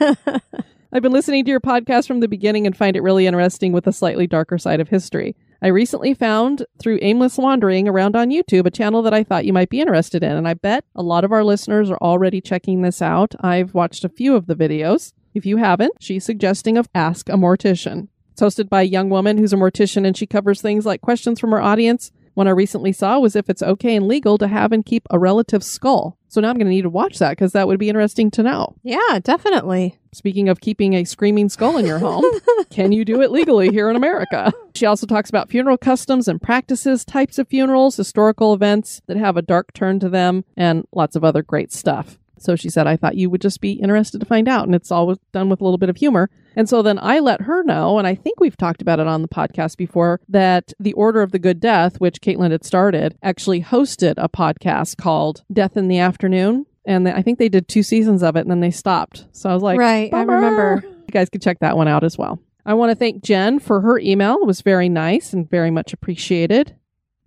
I've 0.96 1.02
been 1.02 1.10
listening 1.10 1.44
to 1.44 1.50
your 1.50 1.58
podcast 1.58 2.06
from 2.06 2.20
the 2.20 2.28
beginning 2.28 2.68
and 2.68 2.76
find 2.76 2.94
it 2.96 3.02
really 3.02 3.26
interesting 3.26 3.72
with 3.72 3.88
a 3.88 3.92
slightly 3.92 4.28
darker 4.28 4.58
side 4.58 4.78
of 4.78 4.90
history. 4.90 5.34
I 5.60 5.66
recently 5.66 6.14
found 6.14 6.66
through 6.78 7.00
aimless 7.02 7.36
wandering 7.36 7.88
around 7.88 8.14
on 8.14 8.30
YouTube 8.30 8.64
a 8.64 8.70
channel 8.70 9.02
that 9.02 9.12
I 9.12 9.24
thought 9.24 9.44
you 9.44 9.52
might 9.52 9.70
be 9.70 9.80
interested 9.80 10.22
in, 10.22 10.30
and 10.30 10.46
I 10.46 10.54
bet 10.54 10.84
a 10.94 11.02
lot 11.02 11.24
of 11.24 11.32
our 11.32 11.42
listeners 11.42 11.90
are 11.90 11.98
already 12.00 12.40
checking 12.40 12.82
this 12.82 13.02
out. 13.02 13.34
I've 13.40 13.74
watched 13.74 14.04
a 14.04 14.08
few 14.08 14.36
of 14.36 14.46
the 14.46 14.54
videos. 14.54 15.12
If 15.34 15.44
you 15.44 15.56
haven't, 15.56 15.94
she's 15.98 16.24
suggesting 16.24 16.78
of 16.78 16.88
Ask 16.94 17.28
a 17.28 17.32
Mortician. 17.32 18.06
It's 18.30 18.42
hosted 18.42 18.68
by 18.68 18.82
a 18.82 18.84
young 18.84 19.10
woman 19.10 19.38
who's 19.38 19.52
a 19.52 19.56
mortician 19.56 20.06
and 20.06 20.16
she 20.16 20.28
covers 20.28 20.62
things 20.62 20.86
like 20.86 21.00
questions 21.00 21.40
from 21.40 21.50
her 21.50 21.60
audience. 21.60 22.12
One 22.34 22.46
I 22.46 22.52
recently 22.52 22.92
saw 22.92 23.18
was 23.18 23.34
if 23.34 23.50
it's 23.50 23.62
okay 23.64 23.96
and 23.96 24.06
legal 24.06 24.38
to 24.38 24.46
have 24.46 24.70
and 24.70 24.86
keep 24.86 25.08
a 25.10 25.18
relative's 25.18 25.66
skull. 25.66 26.18
So 26.34 26.40
now 26.40 26.50
I'm 26.50 26.56
going 26.56 26.66
to 26.66 26.72
need 26.72 26.82
to 26.82 26.90
watch 26.90 27.20
that 27.20 27.30
because 27.30 27.52
that 27.52 27.68
would 27.68 27.78
be 27.78 27.88
interesting 27.88 28.28
to 28.32 28.42
know. 28.42 28.74
Yeah, 28.82 29.20
definitely. 29.22 30.00
Speaking 30.12 30.48
of 30.48 30.60
keeping 30.60 30.94
a 30.94 31.04
screaming 31.04 31.48
skull 31.48 31.76
in 31.76 31.86
your 31.86 32.00
home, 32.00 32.24
can 32.70 32.90
you 32.90 33.04
do 33.04 33.22
it 33.22 33.30
legally 33.30 33.68
here 33.68 33.88
in 33.88 33.94
America? 33.94 34.52
She 34.74 34.84
also 34.84 35.06
talks 35.06 35.30
about 35.30 35.48
funeral 35.48 35.78
customs 35.78 36.26
and 36.26 36.42
practices, 36.42 37.04
types 37.04 37.38
of 37.38 37.46
funerals, 37.46 37.96
historical 37.96 38.52
events 38.52 39.00
that 39.06 39.16
have 39.16 39.36
a 39.36 39.42
dark 39.42 39.72
turn 39.74 40.00
to 40.00 40.08
them, 40.08 40.44
and 40.56 40.88
lots 40.92 41.14
of 41.14 41.22
other 41.22 41.40
great 41.40 41.72
stuff. 41.72 42.18
So 42.44 42.56
she 42.56 42.68
said, 42.68 42.86
I 42.86 42.96
thought 42.96 43.16
you 43.16 43.30
would 43.30 43.40
just 43.40 43.60
be 43.60 43.72
interested 43.72 44.20
to 44.20 44.26
find 44.26 44.48
out. 44.48 44.66
And 44.66 44.74
it's 44.74 44.90
always 44.90 45.18
done 45.32 45.48
with 45.48 45.60
a 45.60 45.64
little 45.64 45.78
bit 45.78 45.88
of 45.88 45.96
humor. 45.96 46.30
And 46.56 46.68
so 46.68 46.82
then 46.82 46.98
I 47.00 47.18
let 47.18 47.42
her 47.42 47.64
know, 47.64 47.98
and 47.98 48.06
I 48.06 48.14
think 48.14 48.38
we've 48.38 48.56
talked 48.56 48.80
about 48.80 49.00
it 49.00 49.08
on 49.08 49.22
the 49.22 49.28
podcast 49.28 49.76
before, 49.76 50.20
that 50.28 50.72
the 50.78 50.92
Order 50.92 51.20
of 51.20 51.32
the 51.32 51.40
Good 51.40 51.58
Death, 51.58 52.00
which 52.00 52.20
Caitlin 52.20 52.52
had 52.52 52.64
started, 52.64 53.18
actually 53.22 53.60
hosted 53.60 54.14
a 54.18 54.28
podcast 54.28 54.96
called 54.96 55.42
Death 55.52 55.76
in 55.76 55.88
the 55.88 55.98
Afternoon. 55.98 56.66
And 56.84 57.08
I 57.08 57.22
think 57.22 57.38
they 57.38 57.48
did 57.48 57.66
two 57.66 57.82
seasons 57.82 58.22
of 58.22 58.36
it 58.36 58.40
and 58.40 58.50
then 58.50 58.60
they 58.60 58.70
stopped. 58.70 59.26
So 59.32 59.50
I 59.50 59.54
was 59.54 59.62
like, 59.62 59.78
Right, 59.78 60.12
I 60.12 60.22
remember. 60.22 60.84
You 60.84 61.12
guys 61.12 61.28
could 61.28 61.42
check 61.42 61.58
that 61.60 61.76
one 61.76 61.88
out 61.88 62.04
as 62.04 62.16
well. 62.16 62.40
I 62.66 62.74
want 62.74 62.90
to 62.90 62.96
thank 62.96 63.22
Jen 63.22 63.58
for 63.58 63.80
her 63.80 63.98
email. 63.98 64.36
It 64.36 64.46
was 64.46 64.60
very 64.60 64.88
nice 64.88 65.32
and 65.32 65.48
very 65.48 65.70
much 65.70 65.92
appreciated. 65.92 66.76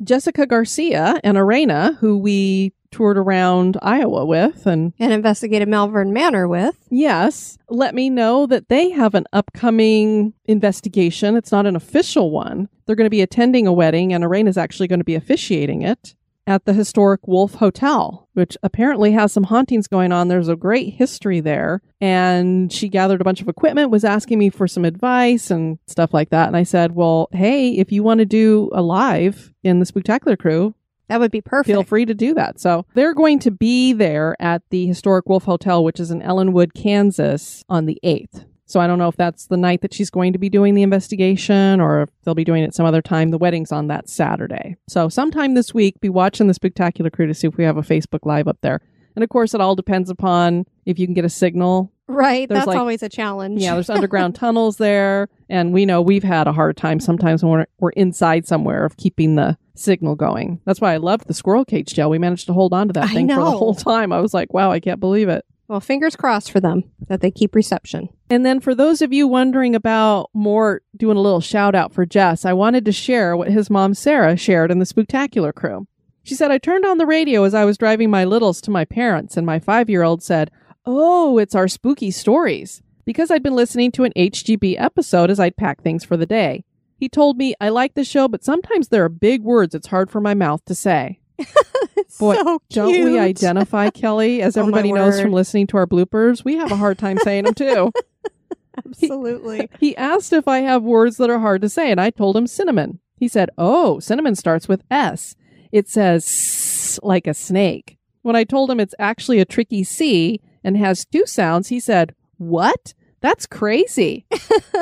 Jessica 0.03 0.45
Garcia 0.45 1.19
and 1.23 1.37
Arena, 1.37 1.97
who 1.99 2.17
we 2.17 2.73
toured 2.91 3.17
around 3.17 3.77
Iowa 3.81 4.25
with 4.25 4.65
and 4.65 4.93
And 4.99 5.13
investigated 5.13 5.67
Malvern 5.67 6.13
Manor 6.13 6.47
with. 6.47 6.77
Yes. 6.89 7.57
Let 7.69 7.95
me 7.95 8.09
know 8.09 8.45
that 8.47 8.69
they 8.69 8.89
have 8.91 9.15
an 9.15 9.25
upcoming 9.33 10.33
investigation. 10.45 11.35
It's 11.35 11.51
not 11.51 11.65
an 11.65 11.75
official 11.75 12.31
one. 12.31 12.69
They're 12.85 12.95
going 12.95 13.05
to 13.05 13.09
be 13.09 13.21
attending 13.21 13.67
a 13.67 13.73
wedding, 13.73 14.13
and 14.13 14.23
Arena 14.23 14.49
is 14.49 14.57
actually 14.57 14.87
going 14.87 14.99
to 14.99 15.05
be 15.05 15.15
officiating 15.15 15.81
it 15.81 16.15
at 16.47 16.63
the 16.63 16.73
historic 16.73 17.27
Wolf 17.27 17.55
Hotel, 17.55 18.27
which 18.33 18.57
apparently 18.63 19.11
has 19.11 19.33
some 19.33 19.43
hauntings 19.43 19.85
going 19.85 20.13
on. 20.13 20.29
There's 20.29 20.47
a 20.47 20.55
great 20.55 20.93
history 20.93 21.41
there. 21.41 21.81
And 21.99 22.71
she 22.71 22.87
gathered 22.87 23.19
a 23.19 23.25
bunch 23.25 23.41
of 23.41 23.49
equipment, 23.49 23.91
was 23.91 24.05
asking 24.05 24.39
me 24.39 24.49
for 24.49 24.67
some 24.67 24.85
advice 24.85 25.51
and 25.51 25.77
stuff 25.87 26.13
like 26.13 26.29
that. 26.29 26.47
And 26.47 26.55
I 26.55 26.63
said, 26.63 26.93
Well, 26.93 27.27
hey, 27.33 27.71
if 27.71 27.91
you 27.91 28.01
want 28.01 28.19
to 28.19 28.25
do 28.25 28.69
a 28.71 28.81
live 28.81 29.53
in 29.63 29.79
the 29.79 29.85
Spectacular 29.85 30.37
Crew, 30.37 30.73
That 31.09 31.19
would 31.19 31.31
be 31.31 31.41
perfect. 31.41 31.67
feel 31.67 31.83
free 31.83 32.05
to 32.05 32.13
do 32.13 32.33
that. 32.33 32.59
So 32.59 32.85
they're 32.93 33.13
going 33.13 33.39
to 33.39 33.51
be 33.51 33.93
there 33.93 34.35
at 34.39 34.61
the 34.69 34.87
historic 34.87 35.27
Wolf 35.27 35.45
Hotel, 35.45 35.83
which 35.83 35.99
is 35.99 36.11
in 36.11 36.21
Ellinwood, 36.21 36.73
Kansas, 36.73 37.63
on 37.69 37.85
the 37.85 37.99
8th. 38.03 38.45
So 38.65 38.81
I 38.81 38.87
don't 38.87 38.99
know 38.99 39.07
if 39.07 39.15
that's 39.15 39.47
the 39.47 39.55
night 39.55 39.81
that 39.81 39.93
she's 39.93 40.09
going 40.09 40.33
to 40.33 40.39
be 40.39 40.49
doing 40.49 40.75
the 40.75 40.83
investigation 40.83 41.79
or 41.79 42.03
if 42.03 42.09
they'll 42.23 42.35
be 42.35 42.43
doing 42.43 42.63
it 42.63 42.75
some 42.75 42.85
other 42.85 43.01
time. 43.01 43.29
The 43.29 43.37
wedding's 43.37 43.71
on 43.71 43.87
that 43.87 44.09
Saturday. 44.09 44.75
So 44.89 45.07
sometime 45.07 45.53
this 45.53 45.73
week, 45.73 46.01
be 46.01 46.09
watching 46.09 46.47
the 46.47 46.53
Spectacular 46.53 47.09
Crew 47.09 47.27
to 47.27 47.33
see 47.33 47.47
if 47.47 47.55
we 47.55 47.63
have 47.63 47.77
a 47.77 47.81
Facebook 47.81 48.25
Live 48.25 48.49
up 48.49 48.57
there. 48.61 48.81
And 49.15 49.23
of 49.23 49.29
course, 49.29 49.53
it 49.53 49.61
all 49.61 49.75
depends 49.75 50.09
upon 50.09 50.65
if 50.85 50.99
you 50.99 51.07
can 51.07 51.13
get 51.13 51.23
a 51.23 51.29
signal 51.29 51.93
Right. 52.07 52.47
There's 52.47 52.59
That's 52.59 52.67
like- 52.67 52.77
always 52.77 53.03
a 53.03 53.09
challenge. 53.09 53.61
yeah, 53.61 53.73
there's 53.73 53.89
underground 53.89 54.35
tunnels 54.35 54.77
there, 54.77 55.27
and 55.49 55.73
we 55.73 55.85
know 55.85 56.01
we've 56.01 56.23
had 56.23 56.47
a 56.47 56.53
hard 56.53 56.77
time 56.77 56.99
sometimes 56.99 57.43
when 57.43 57.51
we're, 57.51 57.65
we're 57.79 57.89
inside 57.91 58.47
somewhere 58.47 58.85
of 58.85 58.95
keeping 58.97 59.35
the 59.35 59.57
signal 59.75 60.15
going. 60.15 60.61
That's 60.65 60.79
why 60.81 60.93
I 60.93 60.97
loved 60.97 61.27
the 61.27 61.33
squirrel 61.33 61.65
cage 61.65 61.93
jail. 61.93 62.09
We 62.09 62.17
managed 62.17 62.47
to 62.47 62.53
hold 62.53 62.73
on 62.73 62.87
to 62.87 62.93
that 62.93 63.05
I 63.05 63.13
thing 63.13 63.27
for 63.27 63.35
the 63.35 63.51
whole 63.51 63.75
time. 63.75 64.11
I 64.11 64.21
was 64.21 64.33
like, 64.33 64.53
wow, 64.53 64.71
I 64.71 64.79
can't 64.79 64.99
believe 64.99 65.29
it. 65.29 65.45
Well, 65.67 65.81
fingers 65.81 66.15
crossed 66.15 66.49
for 66.49 66.61
them 66.61 66.83
that 67.09 67.19
they 67.19 67.29
keep 67.29 67.53
reception. 67.53 68.07
And 68.29 68.45
then 68.45 68.61
for 68.61 68.73
those 68.73 69.01
of 69.01 69.11
you 69.11 69.27
wondering 69.27 69.75
about 69.75 70.29
more 70.33 70.81
doing 70.95 71.17
a 71.17 71.21
little 71.21 71.41
shout 71.41 71.75
out 71.75 71.91
for 71.93 72.05
Jess, 72.05 72.45
I 72.45 72.53
wanted 72.53 72.85
to 72.85 72.93
share 72.93 73.35
what 73.35 73.51
his 73.51 73.69
mom 73.69 73.93
Sarah 73.93 74.37
shared 74.37 74.71
in 74.71 74.79
the 74.79 74.85
Spooktacular 74.85 75.53
crew. 75.53 75.85
She 76.23 76.35
said, 76.35 76.51
I 76.51 76.57
turned 76.57 76.85
on 76.85 76.97
the 76.99 77.05
radio 77.05 77.43
as 77.43 77.53
I 77.53 77.65
was 77.65 77.77
driving 77.77 78.09
my 78.09 78.23
littles 78.23 78.61
to 78.61 78.71
my 78.71 78.85
parents, 78.85 79.35
and 79.35 79.45
my 79.45 79.59
five 79.59 79.89
year 79.89 80.03
old 80.03 80.23
said, 80.23 80.51
Oh, 80.89 81.37
it's 81.37 81.53
our 81.53 81.67
spooky 81.67 82.11
stories. 82.11 82.81
Because 83.05 83.29
I'd 83.29 83.43
been 83.43 83.55
listening 83.55 83.91
to 83.93 84.05
an 84.05 84.13
HGB 84.15 84.75
episode 84.79 85.29
as 85.29 85.39
I'd 85.39 85.57
pack 85.57 85.81
things 85.81 86.03
for 86.03 86.17
the 86.17 86.25
day. 86.25 86.63
He 86.97 87.07
told 87.09 87.37
me, 87.37 87.53
I 87.61 87.69
like 87.69 87.93
the 87.93 88.03
show, 88.03 88.27
but 88.27 88.43
sometimes 88.43 88.87
there 88.87 89.03
are 89.03 89.09
big 89.09 89.43
words 89.43 89.75
it's 89.75 89.87
hard 89.87 90.09
for 90.09 90.19
my 90.21 90.33
mouth 90.33 90.63
to 90.65 90.73
say. 90.73 91.19
Boy, 92.19 92.35
so 92.35 92.59
Don't 92.69 93.03
we 93.05 93.19
identify 93.19 93.89
Kelly? 93.93 94.41
As 94.41 94.57
Oh, 94.57 94.61
everybody 94.61 94.91
knows 94.91 95.15
word. 95.15 95.23
from 95.23 95.33
listening 95.33 95.67
to 95.67 95.77
our 95.77 95.85
bloopers, 95.85 96.43
we 96.43 96.55
have 96.55 96.71
a 96.71 96.75
hard 96.77 96.97
time 96.97 97.17
saying 97.19 97.43
them 97.43 97.53
too. 97.53 97.91
Absolutely. 98.85 99.69
He 99.79 99.95
asked 99.97 100.31
if 100.33 100.47
I 100.47 100.59
have 100.59 100.83
words 100.83 101.17
that 101.17 101.29
are 101.29 101.39
hard 101.39 101.61
to 101.63 101.69
say, 101.69 101.91
and 101.91 101.99
I 101.99 102.09
told 102.11 102.37
him 102.37 102.47
cinnamon. 102.47 102.99
He 103.17 103.27
said, 103.27 103.49
Oh, 103.57 103.99
cinnamon 103.99 104.35
starts 104.35 104.67
with 104.67 104.83
S. 104.89 105.35
It 105.71 105.89
says 105.89 106.23
s 106.25 106.99
like 107.03 107.27
a 107.27 107.33
snake. 107.33 107.97
When 108.21 108.35
I 108.35 108.43
told 108.43 108.69
him 108.71 108.79
it's 108.79 108.95
actually 108.99 109.39
a 109.39 109.45
tricky 109.45 109.83
C 109.83 110.39
and 110.67 110.75
has 110.77 111.05
two 111.05 111.25
sounds, 111.25 111.69
he 111.69 111.79
said, 111.79 112.13
What? 112.37 112.93
That's 113.21 113.47
crazy. 113.47 114.25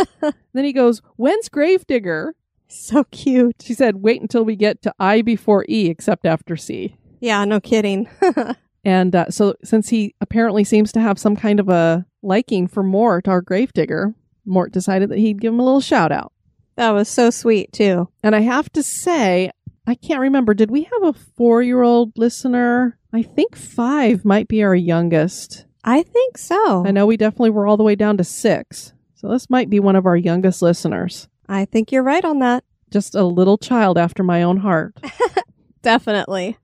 then 0.54 0.65
he 0.65 0.74
goes, 0.74 1.04
When's 1.15 1.48
Gravedigger? 1.48 2.36
so 2.67 3.04
cute. 3.06 3.62
She 3.62 3.76
said, 3.76 3.98
Wait 3.98 4.19
until 4.19 4.43
we 4.43 4.56
get 4.56 4.82
to 4.82 4.93
I 5.00 5.21
before 5.21 5.63
E, 5.69 5.88
except 5.88 6.26
after 6.26 6.58
C. 6.58 6.98
Yeah, 7.21 7.45
no 7.45 7.62
kidding. 7.62 8.10
And 8.88 9.15
uh, 9.15 9.32
so, 9.32 9.56
since 9.63 9.89
he 9.89 10.13
apparently 10.21 10.63
seems 10.63 10.91
to 10.91 11.00
have 11.00 11.17
some 11.17 11.36
kind 11.36 11.60
of 11.60 11.69
a 11.69 12.06
liking 12.21 12.67
for 12.67 12.84
Mort, 12.84 13.28
our 13.28 13.41
gravedigger, 13.41 14.13
Mort 14.45 14.71
decided 14.71 15.10
that 15.10 15.17
he'd 15.17 15.41
give 15.41 15.54
him 15.54 15.60
a 15.60 15.65
little 15.65 15.82
shout 15.82 16.12
out. 16.12 16.32
that 16.76 16.91
was 16.91 17.10
so 17.10 17.32
sweet, 17.32 17.74
too. 17.74 18.10
And 18.21 18.36
I 18.36 18.41
have 18.41 18.71
to 18.74 18.84
say, 18.84 19.50
I 19.88 19.95
can't 19.95 20.19
remember. 20.19 20.54
Did 20.54 20.69
we 20.69 20.84
have 20.84 21.04
a 21.04 21.13
four 21.13 21.63
year 21.63 21.82
old 21.82 22.12
listener? 22.15 23.00
I 23.12 23.24
think 23.24 23.56
five 23.56 24.24
might 24.24 24.48
be 24.48 24.62
our 24.62 24.76
youngest. 24.76 25.64
I 25.86 26.02
think 26.02 26.38
so. 26.38 26.86
I 26.86 26.91
know 26.91 27.06
we 27.06 27.15
definitely 27.15 27.52
were 27.52 27.67
all 27.67 27.78
the 27.78 27.84
way 27.84 27.95
down 27.95 28.17
to 28.17 28.24
six. 28.24 28.91
So 29.13 29.30
this 29.30 29.50
might 29.50 29.69
be 29.69 29.80
one 29.80 29.95
of 29.95 30.08
our 30.08 30.17
youngest 30.17 30.62
listeners. 30.62 31.30
I 31.48 31.65
think 31.65 31.91
you're 31.91 32.04
right 32.04 32.26
on 32.26 32.39
that. 32.39 32.63
Just 32.89 33.13
a 33.13 33.24
little 33.24 33.58
child 33.58 33.98
after 33.98 34.24
my 34.24 34.41
own 34.41 34.58
heart. 34.58 34.98
Definitely. 35.84 36.58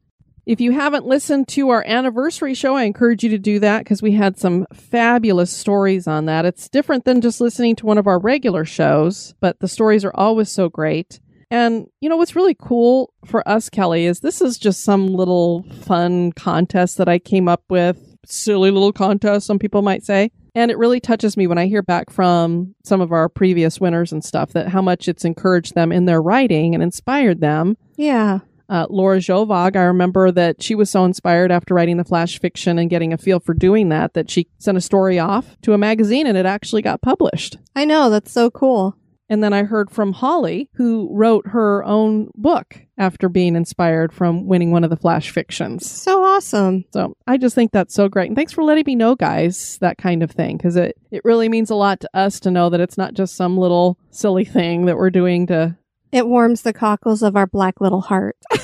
If 0.47 0.59
you 0.59 0.71
haven't 0.71 1.05
listened 1.05 1.47
to 1.49 1.69
our 1.69 1.83
anniversary 1.85 2.55
show, 2.55 2.75
I 2.75 2.83
encourage 2.83 3.23
you 3.23 3.29
to 3.29 3.37
do 3.37 3.59
that 3.59 3.79
because 3.83 4.01
we 4.01 4.13
had 4.13 4.39
some 4.39 4.65
fabulous 4.73 5.55
stories 5.55 6.07
on 6.07 6.25
that. 6.25 6.45
It's 6.45 6.67
different 6.67 7.05
than 7.05 7.21
just 7.21 7.39
listening 7.39 7.75
to 7.77 7.85
one 7.85 7.99
of 7.99 8.07
our 8.07 8.19
regular 8.19 8.65
shows, 8.65 9.35
but 9.39 9.59
the 9.59 9.67
stories 9.67 10.03
are 10.03 10.15
always 10.15 10.49
so 10.49 10.67
great. 10.67 11.19
And 11.51 11.87
you 11.99 12.09
know 12.09 12.17
what's 12.17 12.35
really 12.35 12.55
cool 12.55 13.13
for 13.25 13.47
us, 13.47 13.69
Kelly, 13.69 14.05
is 14.05 14.21
this 14.21 14.41
is 14.41 14.57
just 14.57 14.83
some 14.83 15.13
little 15.13 15.63
fun 15.83 16.31
contest 16.31 16.97
that 16.97 17.09
I 17.09 17.19
came 17.19 17.47
up 17.47 17.63
with. 17.69 18.10
Silly 18.25 18.71
little 18.71 18.93
contest, 18.93 19.45
some 19.47 19.59
people 19.59 19.81
might 19.81 20.03
say. 20.03 20.31
And 20.53 20.69
it 20.69 20.77
really 20.77 20.99
touches 20.99 21.37
me 21.37 21.47
when 21.47 21.57
I 21.57 21.67
hear 21.67 21.81
back 21.81 22.09
from 22.09 22.75
some 22.83 22.99
of 23.01 23.11
our 23.11 23.29
previous 23.29 23.79
winners 23.79 24.11
and 24.11 24.23
stuff 24.23 24.51
that 24.53 24.67
how 24.67 24.81
much 24.81 25.07
it's 25.07 25.23
encouraged 25.25 25.75
them 25.75 25.91
in 25.91 26.05
their 26.05 26.21
writing 26.21 26.73
and 26.73 26.83
inspired 26.83 27.39
them 27.39 27.77
Yeah. 27.95 28.39
uh, 28.67 28.85
Laura 28.89 29.17
Jovog, 29.19 29.75
I 29.77 29.83
remember 29.83 30.29
that 30.31 30.61
she 30.61 30.75
was 30.75 30.89
so 30.89 31.05
inspired 31.05 31.51
after 31.51 31.73
writing 31.73 31.95
the 31.97 32.03
flash 32.03 32.37
fiction 32.39 32.77
and 32.77 32.89
getting 32.89 33.13
a 33.13 33.17
feel 33.17 33.39
for 33.39 33.53
doing 33.53 33.89
that 33.89 34.13
that 34.13 34.29
she 34.29 34.47
sent 34.59 34.77
a 34.77 34.81
story 34.81 35.17
off 35.19 35.55
to 35.61 35.71
a 35.73 35.77
magazine 35.77 36.27
and 36.27 36.37
it 36.37 36.45
actually 36.45 36.81
got 36.81 37.01
published. 37.01 37.57
I 37.75 37.85
know. 37.85 38.09
That's 38.09 38.31
so 38.31 38.49
cool. 38.51 38.97
And 39.31 39.41
then 39.41 39.53
I 39.53 39.63
heard 39.63 39.89
from 39.89 40.11
Holly, 40.11 40.69
who 40.73 41.07
wrote 41.09 41.47
her 41.47 41.85
own 41.85 42.29
book 42.35 42.81
after 42.97 43.29
being 43.29 43.55
inspired 43.55 44.11
from 44.11 44.45
winning 44.45 44.71
one 44.71 44.83
of 44.83 44.89
the 44.89 44.97
flash 44.97 45.31
fictions. 45.31 45.89
So 45.89 46.21
awesome. 46.21 46.83
So 46.91 47.15
I 47.27 47.37
just 47.37 47.55
think 47.55 47.71
that's 47.71 47.93
so 47.93 48.09
great. 48.09 48.27
And 48.27 48.35
thanks 48.35 48.51
for 48.51 48.61
letting 48.61 48.83
me 48.85 48.93
know, 48.93 49.15
guys, 49.15 49.77
that 49.79 49.97
kind 49.97 50.21
of 50.21 50.31
thing, 50.31 50.57
because 50.57 50.75
it, 50.75 50.97
it 51.11 51.21
really 51.23 51.47
means 51.47 51.69
a 51.69 51.75
lot 51.75 52.01
to 52.01 52.09
us 52.13 52.41
to 52.41 52.51
know 52.51 52.69
that 52.71 52.81
it's 52.81 52.97
not 52.97 53.13
just 53.13 53.37
some 53.37 53.57
little 53.57 53.97
silly 54.09 54.43
thing 54.43 54.85
that 54.87 54.97
we're 54.97 55.09
doing 55.09 55.47
to 55.47 55.77
It 56.11 56.27
warms 56.27 56.63
the 56.63 56.73
cockles 56.73 57.23
of 57.23 57.37
our 57.37 57.47
black 57.47 57.79
little 57.79 58.01
heart. 58.01 58.35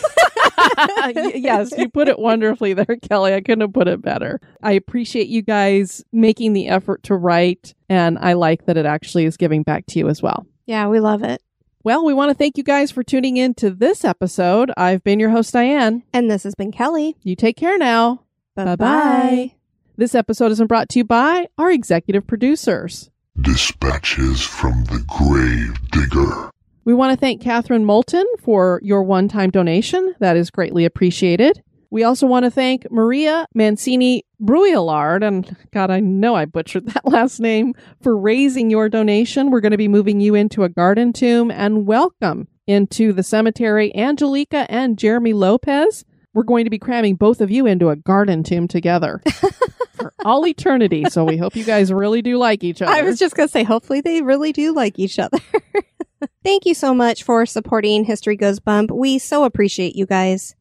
Yes, 1.34 1.72
you 1.78 1.90
put 1.90 2.08
it 2.08 2.20
wonderfully 2.20 2.74
there, 2.74 2.98
Kelly. 3.10 3.34
I 3.34 3.42
couldn't 3.42 3.62
have 3.62 3.74
put 3.74 3.88
it 3.88 4.02
better. 4.02 4.40
I 4.62 4.74
appreciate 4.74 5.28
you 5.28 5.42
guys 5.42 6.04
making 6.12 6.54
the 6.54 6.68
effort 6.68 7.04
to 7.04 7.16
write, 7.16 7.74
and 7.90 8.18
I 8.20 8.34
like 8.34 8.66
that 8.66 8.78
it 8.78 8.86
actually 8.86 9.26
is 9.26 9.38
giving 9.38 9.64
back 9.64 9.86
to 9.88 10.00
you 10.00 10.10
as 10.10 10.22
well. 10.22 10.46
Yeah, 10.68 10.90
we 10.90 11.00
love 11.00 11.24
it. 11.24 11.42
Well, 11.84 12.04
we 12.04 12.14
want 12.14 12.30
to 12.30 12.36
thank 12.36 12.58
you 12.58 12.64
guys 12.64 12.92
for 12.92 13.02
tuning 13.02 13.38
in 13.38 13.54
to 13.56 13.70
this 13.70 14.04
episode. 14.04 14.70
I've 14.76 15.02
been 15.04 15.20
your 15.20 15.30
host, 15.30 15.54
Diane. 15.54 16.04
And 16.12 16.30
this 16.30 16.44
has 16.44 16.54
been 16.54 16.74
Kelly. 16.74 17.16
You 17.24 17.38
take 17.38 17.56
care 17.56 17.78
now. 17.78 18.24
Bye 18.56 18.76
Bye-bye. 18.76 19.54
This 19.96 20.14
episode 20.14 20.50
has 20.50 20.58
been 20.58 20.68
brought 20.68 20.90
to 20.90 21.00
you 21.00 21.06
by 21.06 21.48
our 21.58 21.72
executive 21.72 22.28
producers 22.28 23.10
Dispatches 23.40 24.42
from 24.42 24.84
the 24.86 25.04
Grave 25.08 25.80
Digger. 25.92 26.52
We 26.84 26.94
want 26.94 27.14
to 27.14 27.18
thank 27.18 27.42
Catherine 27.42 27.86
Moulton 27.86 28.26
for 28.40 28.82
your 28.84 29.04
one 29.04 29.28
time 29.28 29.50
donation. 29.50 30.16
That 30.20 30.36
is 30.36 30.50
greatly 30.50 30.86
appreciated. 30.86 31.64
We 31.90 32.04
also 32.04 32.28
want 32.28 32.44
to 32.44 32.52
thank 32.52 32.90
Maria 32.92 33.48
Mancini 33.54 34.24
Bruillard, 34.42 35.24
and 35.24 35.56
God, 35.72 35.90
I 35.90 36.00
know 36.00 36.36
I 36.36 36.46
butchered 36.46 36.88
that 36.88 37.06
last 37.08 37.40
name, 37.40 37.74
for 38.02 38.18
raising 38.18 38.70
your 38.70 38.90
donation. 38.90 39.52
We're 39.52 39.62
going 39.62 39.72
to 39.72 39.78
be 39.78 39.88
moving 39.88 40.20
you 40.20 40.36
into 40.36 40.64
a 40.64 40.70
garden 40.70 41.14
tomb 41.14 41.52
and 41.52 41.88
welcome 41.88 42.48
into 42.68 43.14
the 43.14 43.24
cemetery 43.24 43.96
Angelica 43.96 44.70
and 44.70 44.98
Jeremy 44.98 45.34
Lopez. 45.34 46.04
We're 46.34 46.44
going 46.44 46.66
to 46.66 46.70
be 46.70 46.78
cramming 46.78 47.16
both 47.16 47.42
of 47.42 47.50
you 47.50 47.66
into 47.66 47.90
a 47.90 47.96
garden 47.96 48.44
tomb 48.44 48.68
together 48.68 49.24
for 49.94 50.14
all 50.24 50.46
eternity. 50.46 51.06
So 51.10 51.24
we 51.24 51.38
hope 51.38 51.56
you 51.56 51.64
guys 51.64 51.92
really 51.92 52.22
do 52.22 52.38
like 52.38 52.64
each 52.64 52.82
other. 52.82 52.92
I 52.92 53.02
was 53.02 53.18
just 53.18 53.36
going 53.36 53.48
to 53.48 53.52
say, 53.52 53.64
hopefully 53.64 54.02
they 54.02 54.22
really 54.22 54.52
do 54.52 54.74
like 54.74 55.00
each 55.00 55.18
other. 55.18 55.40
Thank 56.44 56.66
you 56.66 56.76
so 56.76 56.94
much 56.94 57.24
for 57.24 57.46
supporting 57.46 58.04
History 58.04 58.36
Goes 58.36 58.60
Bump. 58.60 58.92
We 58.92 59.18
so 59.18 59.46
appreciate 59.46 59.96
you 59.96 60.06
guys. 60.06 60.56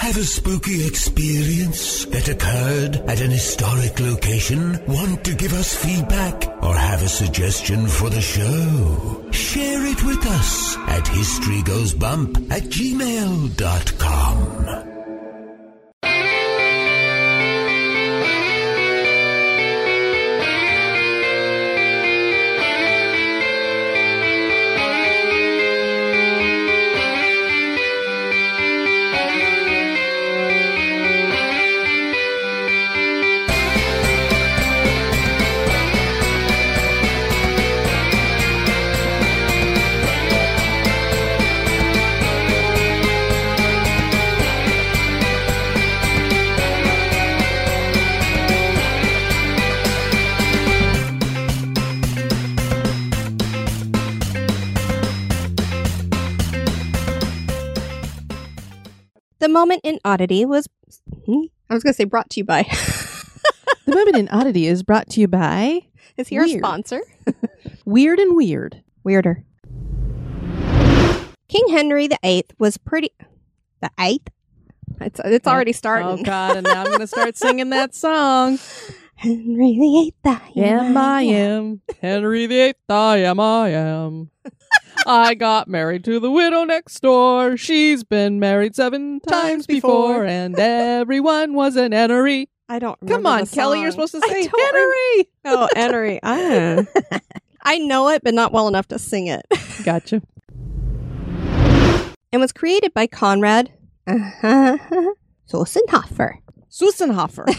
Have 0.00 0.16
a 0.16 0.24
spooky 0.24 0.86
experience 0.86 2.06
that 2.06 2.26
occurred 2.26 2.96
at 3.06 3.20
an 3.20 3.30
historic 3.30 4.00
location? 4.00 4.80
Want 4.86 5.22
to 5.24 5.34
give 5.34 5.52
us 5.52 5.74
feedback 5.74 6.46
or 6.62 6.74
have 6.74 7.02
a 7.02 7.08
suggestion 7.08 7.86
for 7.86 8.08
the 8.08 8.22
show? 8.22 9.28
Share 9.30 9.84
it 9.84 10.02
with 10.02 10.24
us 10.24 10.76
at 10.88 11.04
historygoesbump 11.04 12.50
at 12.50 12.62
gmail.com. 12.62 13.60
moment 59.50 59.82
in 59.84 59.98
oddity 60.04 60.44
was. 60.44 60.68
Hmm? 61.26 61.44
I 61.68 61.74
was 61.74 61.82
going 61.82 61.92
to 61.92 61.96
say 61.96 62.04
brought 62.04 62.30
to 62.30 62.40
you 62.40 62.44
by. 62.44 62.62
the 63.86 63.94
moment 63.94 64.16
in 64.16 64.28
oddity 64.28 64.66
is 64.66 64.82
brought 64.82 65.08
to 65.10 65.20
you 65.20 65.28
by 65.28 65.80
Is 66.16 66.28
he 66.28 66.38
our 66.38 66.48
sponsor? 66.48 67.02
Weird 67.84 68.18
and 68.18 68.36
Weird. 68.36 68.82
Weirder. 69.04 69.44
King 71.48 71.68
Henry 71.70 72.08
VIII 72.22 72.44
was 72.58 72.76
pretty. 72.76 73.10
The 73.80 73.90
eighth? 73.98 74.28
It's, 75.00 75.20
it's 75.24 75.46
already 75.46 75.72
starting. 75.72 76.06
Oh 76.06 76.22
God! 76.22 76.56
And 76.56 76.64
now 76.64 76.82
I'm 76.82 76.86
going 76.88 77.00
to 77.00 77.06
start 77.06 77.36
singing 77.36 77.70
that 77.70 77.94
song. 77.94 78.58
Henry 79.14 79.72
VIII. 79.78 80.14
I 80.24 80.52
Am 80.56 80.96
I 80.96 81.22
am 81.22 81.80
Henry 82.00 82.46
VIII. 82.46 82.74
I 82.88 83.18
am. 83.18 83.40
I 83.40 83.68
am. 83.70 84.30
I 85.06 85.34
got 85.34 85.68
married 85.68 86.04
to 86.04 86.20
the 86.20 86.30
widow 86.30 86.64
next 86.64 87.00
door. 87.00 87.56
She's 87.56 88.04
been 88.04 88.38
married 88.40 88.74
seven 88.76 89.20
times, 89.20 89.42
Times 89.42 89.66
before, 89.66 90.08
before. 90.08 90.24
and 90.26 90.58
everyone 90.58 91.54
was 91.54 91.76
an 91.76 91.92
Henry. 91.92 92.48
I 92.68 92.78
don't 92.78 92.98
Come 93.08 93.26
on, 93.26 93.46
Kelly, 93.46 93.80
you're 93.80 93.90
supposed 93.90 94.12
to 94.14 94.20
say 94.20 94.42
rem- 94.42 95.24
Oh, 95.44 95.68
Henry. 95.74 96.20
I, 96.22 96.86
I 97.62 97.78
know 97.78 98.08
it, 98.10 98.22
but 98.22 98.32
not 98.34 98.52
well 98.52 98.68
enough 98.68 98.88
to 98.88 98.98
sing 98.98 99.26
it. 99.26 99.44
Gotcha. 99.84 100.22
and 102.32 102.40
was 102.40 102.52
created 102.52 102.94
by 102.94 103.06
Conrad 103.06 103.72
uh-huh. 104.06 104.78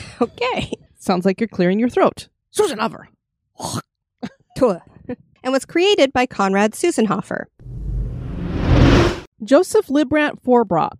Okay. 0.21 0.71
Sounds 0.97 1.25
like 1.25 1.39
you're 1.41 1.47
clearing 1.47 1.79
your 1.79 1.89
throat. 1.89 2.29
Seusenhofer. 2.55 3.07
And 5.43 5.51
was 5.53 5.65
created 5.65 6.13
by 6.13 6.25
Conrad 6.25 6.73
Seusenhofer. 6.73 7.45
Joseph 9.43 9.87
Lybrandt 9.87 10.41
Forbrat. 10.43 10.91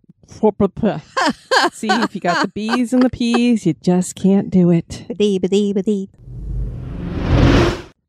See, 1.72 1.88
if 1.88 2.14
you 2.14 2.20
got 2.20 2.42
the 2.42 2.48
B's 2.48 2.92
and 2.92 3.02
the 3.02 3.10
P's, 3.10 3.66
you 3.66 3.74
just 3.74 4.14
can't 4.14 4.50
do 4.50 4.70
it. 4.70 5.06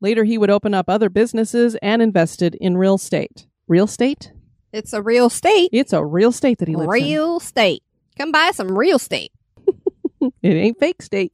Later, 0.02 0.24
he 0.24 0.38
would 0.38 0.50
open 0.50 0.74
up 0.74 0.90
other 0.90 1.10
businesses 1.10 1.76
and 1.82 2.02
invested 2.02 2.56
in 2.56 2.78
real 2.78 2.96
estate. 2.96 3.46
Real 3.68 3.86
estate? 3.86 4.32
It's 4.72 4.92
a 4.92 5.02
real 5.02 5.30
state. 5.30 5.70
It's 5.72 5.94
a 5.94 6.04
real 6.04 6.30
estate 6.30 6.58
that 6.60 6.68
he 6.68 6.76
lives 6.76 6.92
Real 6.92 7.40
state. 7.40 7.84
Come 8.18 8.32
buy 8.32 8.52
some 8.54 8.78
real 8.78 9.00
state. 9.00 9.32
in. 9.68 10.32
It 10.42 10.56
ain't 10.56 10.80
fake 10.80 11.02
state. 11.02 11.34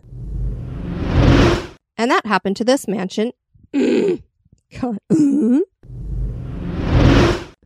And 1.98 2.12
that 2.12 2.26
happened 2.26 2.58
to 2.58 2.64
this 2.64 2.88
mansion. 2.88 3.32
God. 4.80 4.98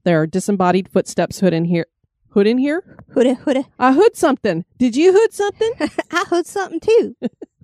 There 0.06 0.22
are 0.22 0.28
disembodied 0.28 0.90
footsteps 0.90 1.40
hood 1.40 1.54
in 1.54 1.66
here. 1.66 1.88
Hood 2.30 2.48
in 2.48 2.58
here? 2.58 2.84
Hoodie, 3.14 3.36
hoodie. 3.36 3.66
I 3.80 3.94
hood 3.94 4.16
something. 4.18 4.66
Did 4.78 4.96
you 4.96 5.14
hood 5.14 5.34
something? 5.34 5.72
I 6.12 6.26
heard 6.28 6.46
something 6.46 6.80
too. 6.80 7.16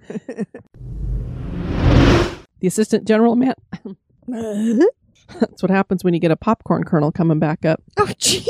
the 2.60 2.68
assistant 2.68 3.08
general 3.08 3.36
man. 3.36 3.56
That's 5.40 5.62
what 5.62 5.70
happens 5.72 6.04
when 6.04 6.14
you 6.14 6.20
get 6.20 6.32
a 6.32 6.36
popcorn 6.36 6.84
kernel 6.84 7.12
coming 7.12 7.40
back 7.40 7.66
up. 7.66 7.82
oh, 7.98 8.12
gee. 8.18 8.46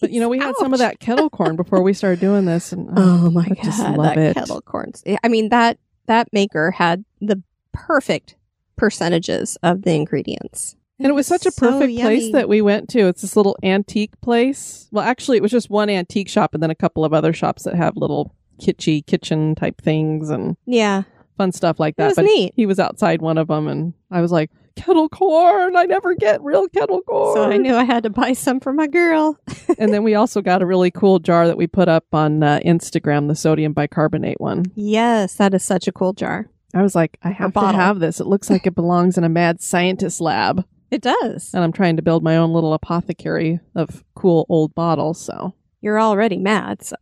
But 0.00 0.10
you 0.10 0.20
know, 0.20 0.28
we 0.28 0.38
had 0.38 0.54
some 0.58 0.72
of 0.72 0.78
that 0.78 1.00
kettle 1.00 1.30
corn 1.30 1.56
before 1.56 1.82
we 1.82 1.92
started 1.92 2.20
doing 2.20 2.44
this, 2.44 2.72
and 2.72 2.88
oh, 2.90 3.26
oh 3.26 3.30
my 3.30 3.44
I 3.44 3.48
god, 3.54 3.64
just 3.64 3.80
love 3.80 3.96
that 3.96 4.18
it. 4.18 4.34
kettle 4.34 4.60
corns. 4.60 5.02
I 5.22 5.28
mean 5.28 5.48
that 5.48 5.78
that 6.06 6.28
maker 6.32 6.70
had 6.72 7.04
the 7.20 7.42
perfect 7.72 8.36
percentages 8.76 9.56
of 9.62 9.82
the 9.82 9.92
ingredients. 9.92 10.76
And 10.98 11.08
it 11.08 11.14
was 11.14 11.26
such 11.26 11.44
a 11.44 11.50
So 11.50 11.68
perfect 11.70 11.98
place 12.00 12.30
that 12.32 12.48
we 12.48 12.62
went 12.62 12.88
to. 12.90 13.08
It's 13.08 13.22
this 13.22 13.36
little 13.36 13.56
antique 13.64 14.18
place. 14.20 14.86
Well, 14.92 15.04
actually, 15.04 15.36
it 15.38 15.42
was 15.42 15.50
just 15.50 15.68
one 15.68 15.90
antique 15.90 16.28
shop 16.28 16.54
and 16.54 16.62
then 16.62 16.70
a 16.70 16.74
couple 16.74 17.04
of 17.04 17.12
other 17.12 17.32
shops 17.32 17.64
that 17.64 17.74
have 17.74 17.96
little 17.96 18.32
kitschy 18.60 19.04
kitchen 19.04 19.56
type 19.56 19.80
things 19.82 20.30
and 20.30 20.56
Yeah, 20.66 21.02
fun 21.36 21.50
stuff 21.50 21.80
like 21.80 21.96
that. 21.96 22.14
but 22.14 22.24
neat. 22.24 22.52
he 22.54 22.64
was 22.66 22.78
outside 22.78 23.20
one 23.20 23.38
of 23.38 23.48
them, 23.48 23.66
and 23.66 23.92
I 24.12 24.20
was 24.20 24.30
like, 24.30 24.52
"Kettle 24.76 25.08
corn! 25.08 25.74
I 25.74 25.82
never 25.86 26.14
get 26.14 26.40
real 26.44 26.68
kettle 26.68 27.00
corn." 27.02 27.34
So 27.36 27.42
I 27.50 27.56
knew 27.56 27.74
I 27.74 27.82
had 27.82 28.04
to 28.04 28.10
buy 28.10 28.32
some 28.32 28.60
for 28.60 28.72
my 28.72 28.86
girl. 28.86 29.36
and 29.78 29.92
then 29.92 30.04
we 30.04 30.14
also 30.14 30.40
got 30.40 30.62
a 30.62 30.66
really 30.66 30.92
cool 30.92 31.18
jar 31.18 31.48
that 31.48 31.56
we 31.56 31.66
put 31.66 31.88
up 31.88 32.04
on 32.12 32.44
uh, 32.44 32.60
Instagram, 32.64 33.26
the 33.26 33.34
sodium 33.34 33.72
bicarbonate 33.72 34.40
one. 34.40 34.66
Yes, 34.76 35.34
that 35.34 35.52
is 35.54 35.64
such 35.64 35.88
a 35.88 35.92
cool 35.92 36.12
jar. 36.12 36.48
I 36.74 36.82
was 36.82 36.94
like, 36.94 37.18
I 37.22 37.30
have 37.30 37.50
to 37.50 37.60
bottle. 37.60 37.80
have 37.80 38.00
this. 38.00 38.20
It 38.20 38.26
looks 38.26 38.50
like 38.50 38.66
it 38.66 38.74
belongs 38.74 39.16
in 39.16 39.24
a 39.24 39.28
mad 39.28 39.62
scientist 39.62 40.20
lab. 40.20 40.64
It 40.90 41.02
does. 41.02 41.52
And 41.54 41.62
I'm 41.62 41.72
trying 41.72 41.96
to 41.96 42.02
build 42.02 42.22
my 42.22 42.36
own 42.36 42.52
little 42.52 42.74
apothecary 42.74 43.60
of 43.74 44.04
cool 44.14 44.46
old 44.48 44.74
bottles. 44.74 45.20
So, 45.20 45.54
You're 45.80 46.00
already 46.00 46.38
mad, 46.38 46.82
so 46.84 46.96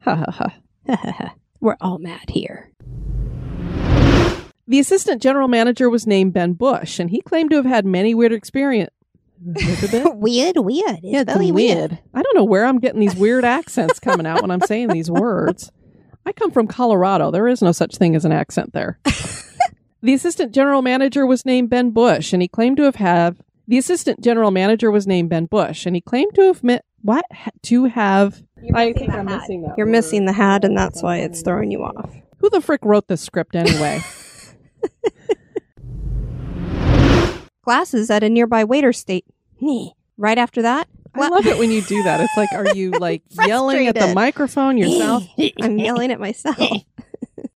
ha 0.00 0.16
ha 0.16 0.52
ha. 0.86 1.34
we're 1.60 1.76
all 1.80 1.98
mad 1.98 2.30
here. 2.30 2.70
The 4.66 4.78
assistant 4.78 5.22
general 5.22 5.48
manager 5.48 5.88
was 5.88 6.06
named 6.06 6.34
Ben 6.34 6.52
Bush, 6.52 6.98
and 6.98 7.08
he 7.08 7.22
claimed 7.22 7.50
to 7.50 7.56
have 7.56 7.64
had 7.64 7.86
many 7.86 8.14
weird 8.14 8.32
experience. 8.32 8.90
weird, 9.42 10.56
weird. 10.58 10.90
It's 10.90 11.00
Yeah, 11.02 11.24
it's 11.26 11.52
weird. 11.52 11.98
I 12.12 12.22
don't 12.22 12.36
know 12.36 12.44
where 12.44 12.66
I'm 12.66 12.78
getting 12.78 13.00
these 13.00 13.16
weird 13.16 13.44
accents 13.44 13.98
coming 13.98 14.26
out 14.26 14.42
when 14.42 14.50
I'm 14.50 14.60
saying 14.60 14.88
these 14.88 15.10
words. 15.10 15.70
I 16.28 16.32
come 16.32 16.50
from 16.50 16.66
Colorado. 16.66 17.30
There 17.30 17.48
is 17.48 17.62
no 17.62 17.72
such 17.72 17.96
thing 17.96 18.14
as 18.14 18.26
an 18.26 18.32
accent 18.32 18.74
there. 18.74 18.98
the 20.02 20.12
assistant 20.12 20.52
general 20.52 20.82
manager 20.82 21.24
was 21.24 21.46
named 21.46 21.70
Ben 21.70 21.90
Bush, 21.90 22.34
and 22.34 22.42
he 22.42 22.48
claimed 22.48 22.76
to 22.76 22.82
have 22.82 22.96
had 22.96 23.38
the 23.66 23.78
assistant 23.78 24.20
general 24.20 24.50
manager 24.50 24.90
was 24.90 25.06
named 25.06 25.30
Ben 25.30 25.46
Bush, 25.46 25.86
and 25.86 25.96
he 25.96 26.02
claimed 26.02 26.34
to 26.34 26.42
have 26.42 26.62
met 26.62 26.84
what 27.00 27.24
to 27.62 27.86
have. 27.86 28.42
I 28.74 28.92
think 28.92 29.10
I'm 29.10 29.24
missing 29.24 29.62
that. 29.62 29.78
You're 29.78 29.86
word. 29.86 29.92
missing 29.92 30.26
the 30.26 30.34
hat, 30.34 30.66
and 30.66 30.76
that's 30.76 31.02
why 31.02 31.16
it's 31.20 31.40
throwing 31.40 31.70
you 31.70 31.82
off. 31.82 32.14
Who 32.40 32.50
the 32.50 32.60
frick 32.60 32.84
wrote 32.84 33.08
this 33.08 33.22
script 33.22 33.56
anyway? 33.56 34.02
Glasses 37.64 38.10
at 38.10 38.22
a 38.22 38.28
nearby 38.28 38.64
waiter 38.64 38.92
state. 38.92 39.24
Right 40.18 40.36
after 40.36 40.62
that, 40.62 40.88
I 41.14 41.28
love 41.28 41.46
it 41.46 41.58
when 41.58 41.70
you 41.70 41.80
do 41.82 42.02
that. 42.02 42.20
It's 42.20 42.36
like, 42.36 42.52
are 42.52 42.74
you 42.74 42.90
like 43.00 43.22
yelling 43.46 43.86
at 43.86 43.94
the 43.94 44.12
microphone 44.14 44.76
yourself? 44.76 45.24
I'm 45.62 45.78
yelling 45.78 46.10
at 46.10 46.20
myself. 46.20 46.58